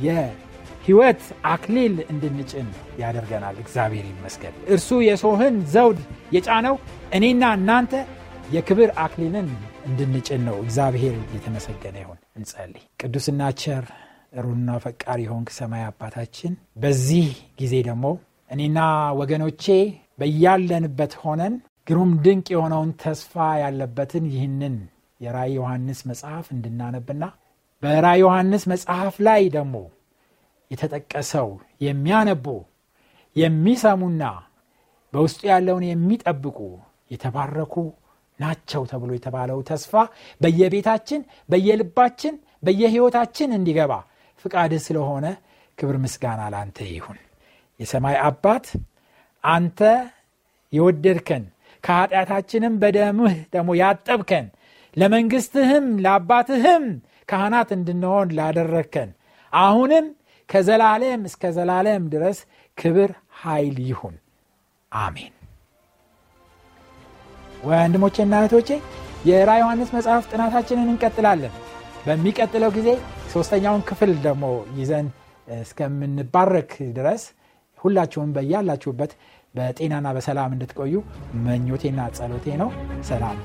የሕይወት 0.07 1.23
አክሊል 1.51 1.95
እንድንጭን 2.13 2.69
ያደርገናል። 3.03 3.57
እግዚአብሔር 3.65 4.07
ይመስገን። 4.11 4.55
እርሱ 4.75 4.89
የሾህን 5.09 5.57
ዘውድ 5.75 6.01
የጫነው 6.37 6.77
እኔና 7.17 7.43
እናንተ 7.59 7.93
የክብር 8.55 8.91
አክሊልን 9.05 9.49
እንድንጭን 9.89 10.43
ነው። 10.49 10.57
እግዚአብሔር 10.65 11.15
የተመሰገነ 11.35 11.97
ይሁን። 12.03 12.19
እንጸልይ። 12.39 12.85
ቅዱስና 13.03 13.43
ቸር 13.63 13.85
ሩና 14.43 14.71
ፈቃሪ 14.85 15.21
የሆንክ 15.25 15.49
ሰማይ 15.57 15.83
አባታችን 15.89 16.53
በዚህ 16.83 17.27
ጊዜ 17.61 17.75
ደግሞ 17.89 18.05
እኔና 18.51 18.79
ወገኖቼ 19.21 19.65
በያለንበት 20.19 21.13
ሆነን 21.23 21.55
ግሩም 21.87 22.11
ድንቅ 22.25 22.47
የሆነውን 22.53 22.91
ተስፋ 23.03 23.33
ያለበትን 23.63 24.25
ይህንን 24.33 24.75
የራእይ 25.21 25.53
ዮሐንስ 25.59 26.01
መጽሐፍ 26.11 26.47
እንድናነብና 26.55 27.25
በራእይ 27.83 28.21
ዮሐንስ 28.23 28.63
መጽሐፍ 28.73 29.15
ላይ 29.27 29.43
ደግሞ 29.57 29.77
የተጠቀሰው 30.71 31.49
የሚያነቡ 31.87 32.47
የሚሰሙና 33.37 34.25
በውስጡ 35.13 35.41
ያለውን 35.51 35.85
የሚጠብቁ 35.89 36.59
የተባረኩ 37.11 37.75
ናቸው 38.39 38.83
ተብሎ 38.91 39.11
የተባለው 39.17 39.59
ተስፋ 39.69 39.93
በየቤታችን 40.41 41.21
በየልባችን 41.49 42.35
በየሕይወታችን 42.65 43.51
እንዲገባ 43.59 43.93
ፍቃድህ 44.45 44.83
ስለሆነ 44.87 45.27
ክብር 45.79 45.97
ምስጋና 46.05 46.43
ላንተ 46.55 46.79
ይሁን። 46.93 47.19
የሰማይ 47.81 48.17
አባት 48.27 48.67
አንተ 49.45 49.81
የወደድከን 50.73 51.45
ከኃጢአታችንም 51.85 52.75
በደምህ 52.83 53.37
ደግሞ 53.55 53.71
ያጠብከን 53.81 54.47
ለመንግሥትህም 54.97 55.87
ለአባትህም 56.05 56.85
ካህናት 57.29 57.71
እንድንሆን 57.77 58.33
ላደረግከን 58.39 59.11
አሁንም 59.53 60.07
ከዘላለም 60.49 61.23
እስከ 61.29 61.53
ዘላለም 61.57 62.03
ድረስ 62.15 62.39
ክብር 62.79 63.11
ኃይል 63.43 63.77
ይሁን፣ 63.89 64.17
አሜን። 64.93 65.33
ወንድሞቼና 67.63 68.35
እህቶቼ 68.41 68.71
የራ 69.25 69.51
ዮሐንስ 69.61 69.91
መጽሐፍ 69.97 70.25
ጥናታችንን 70.33 70.89
እንቀጥላለን። 70.93 71.53
በሚቀጥለው 72.07 72.71
ጊዜ 72.77 72.89
ሶስተኛውን 73.35 73.85
ክፍል 73.89 74.13
ደግሞ 74.25 74.45
ይዘን 74.79 75.07
እስከምንባረክ 75.49 76.73
ድረስ 76.99 77.23
ሁላችሁም 77.81 78.35
በያላችሁበት 78.37 79.13
በጤናና 79.55 80.09
በሰላም 80.17 80.55
እንድትቆዩ 80.57 80.95
መኞቴና 81.47 82.11
ጸሎቴ 82.19 82.57
ነው። 82.63 82.71
ሰላም 83.05 83.39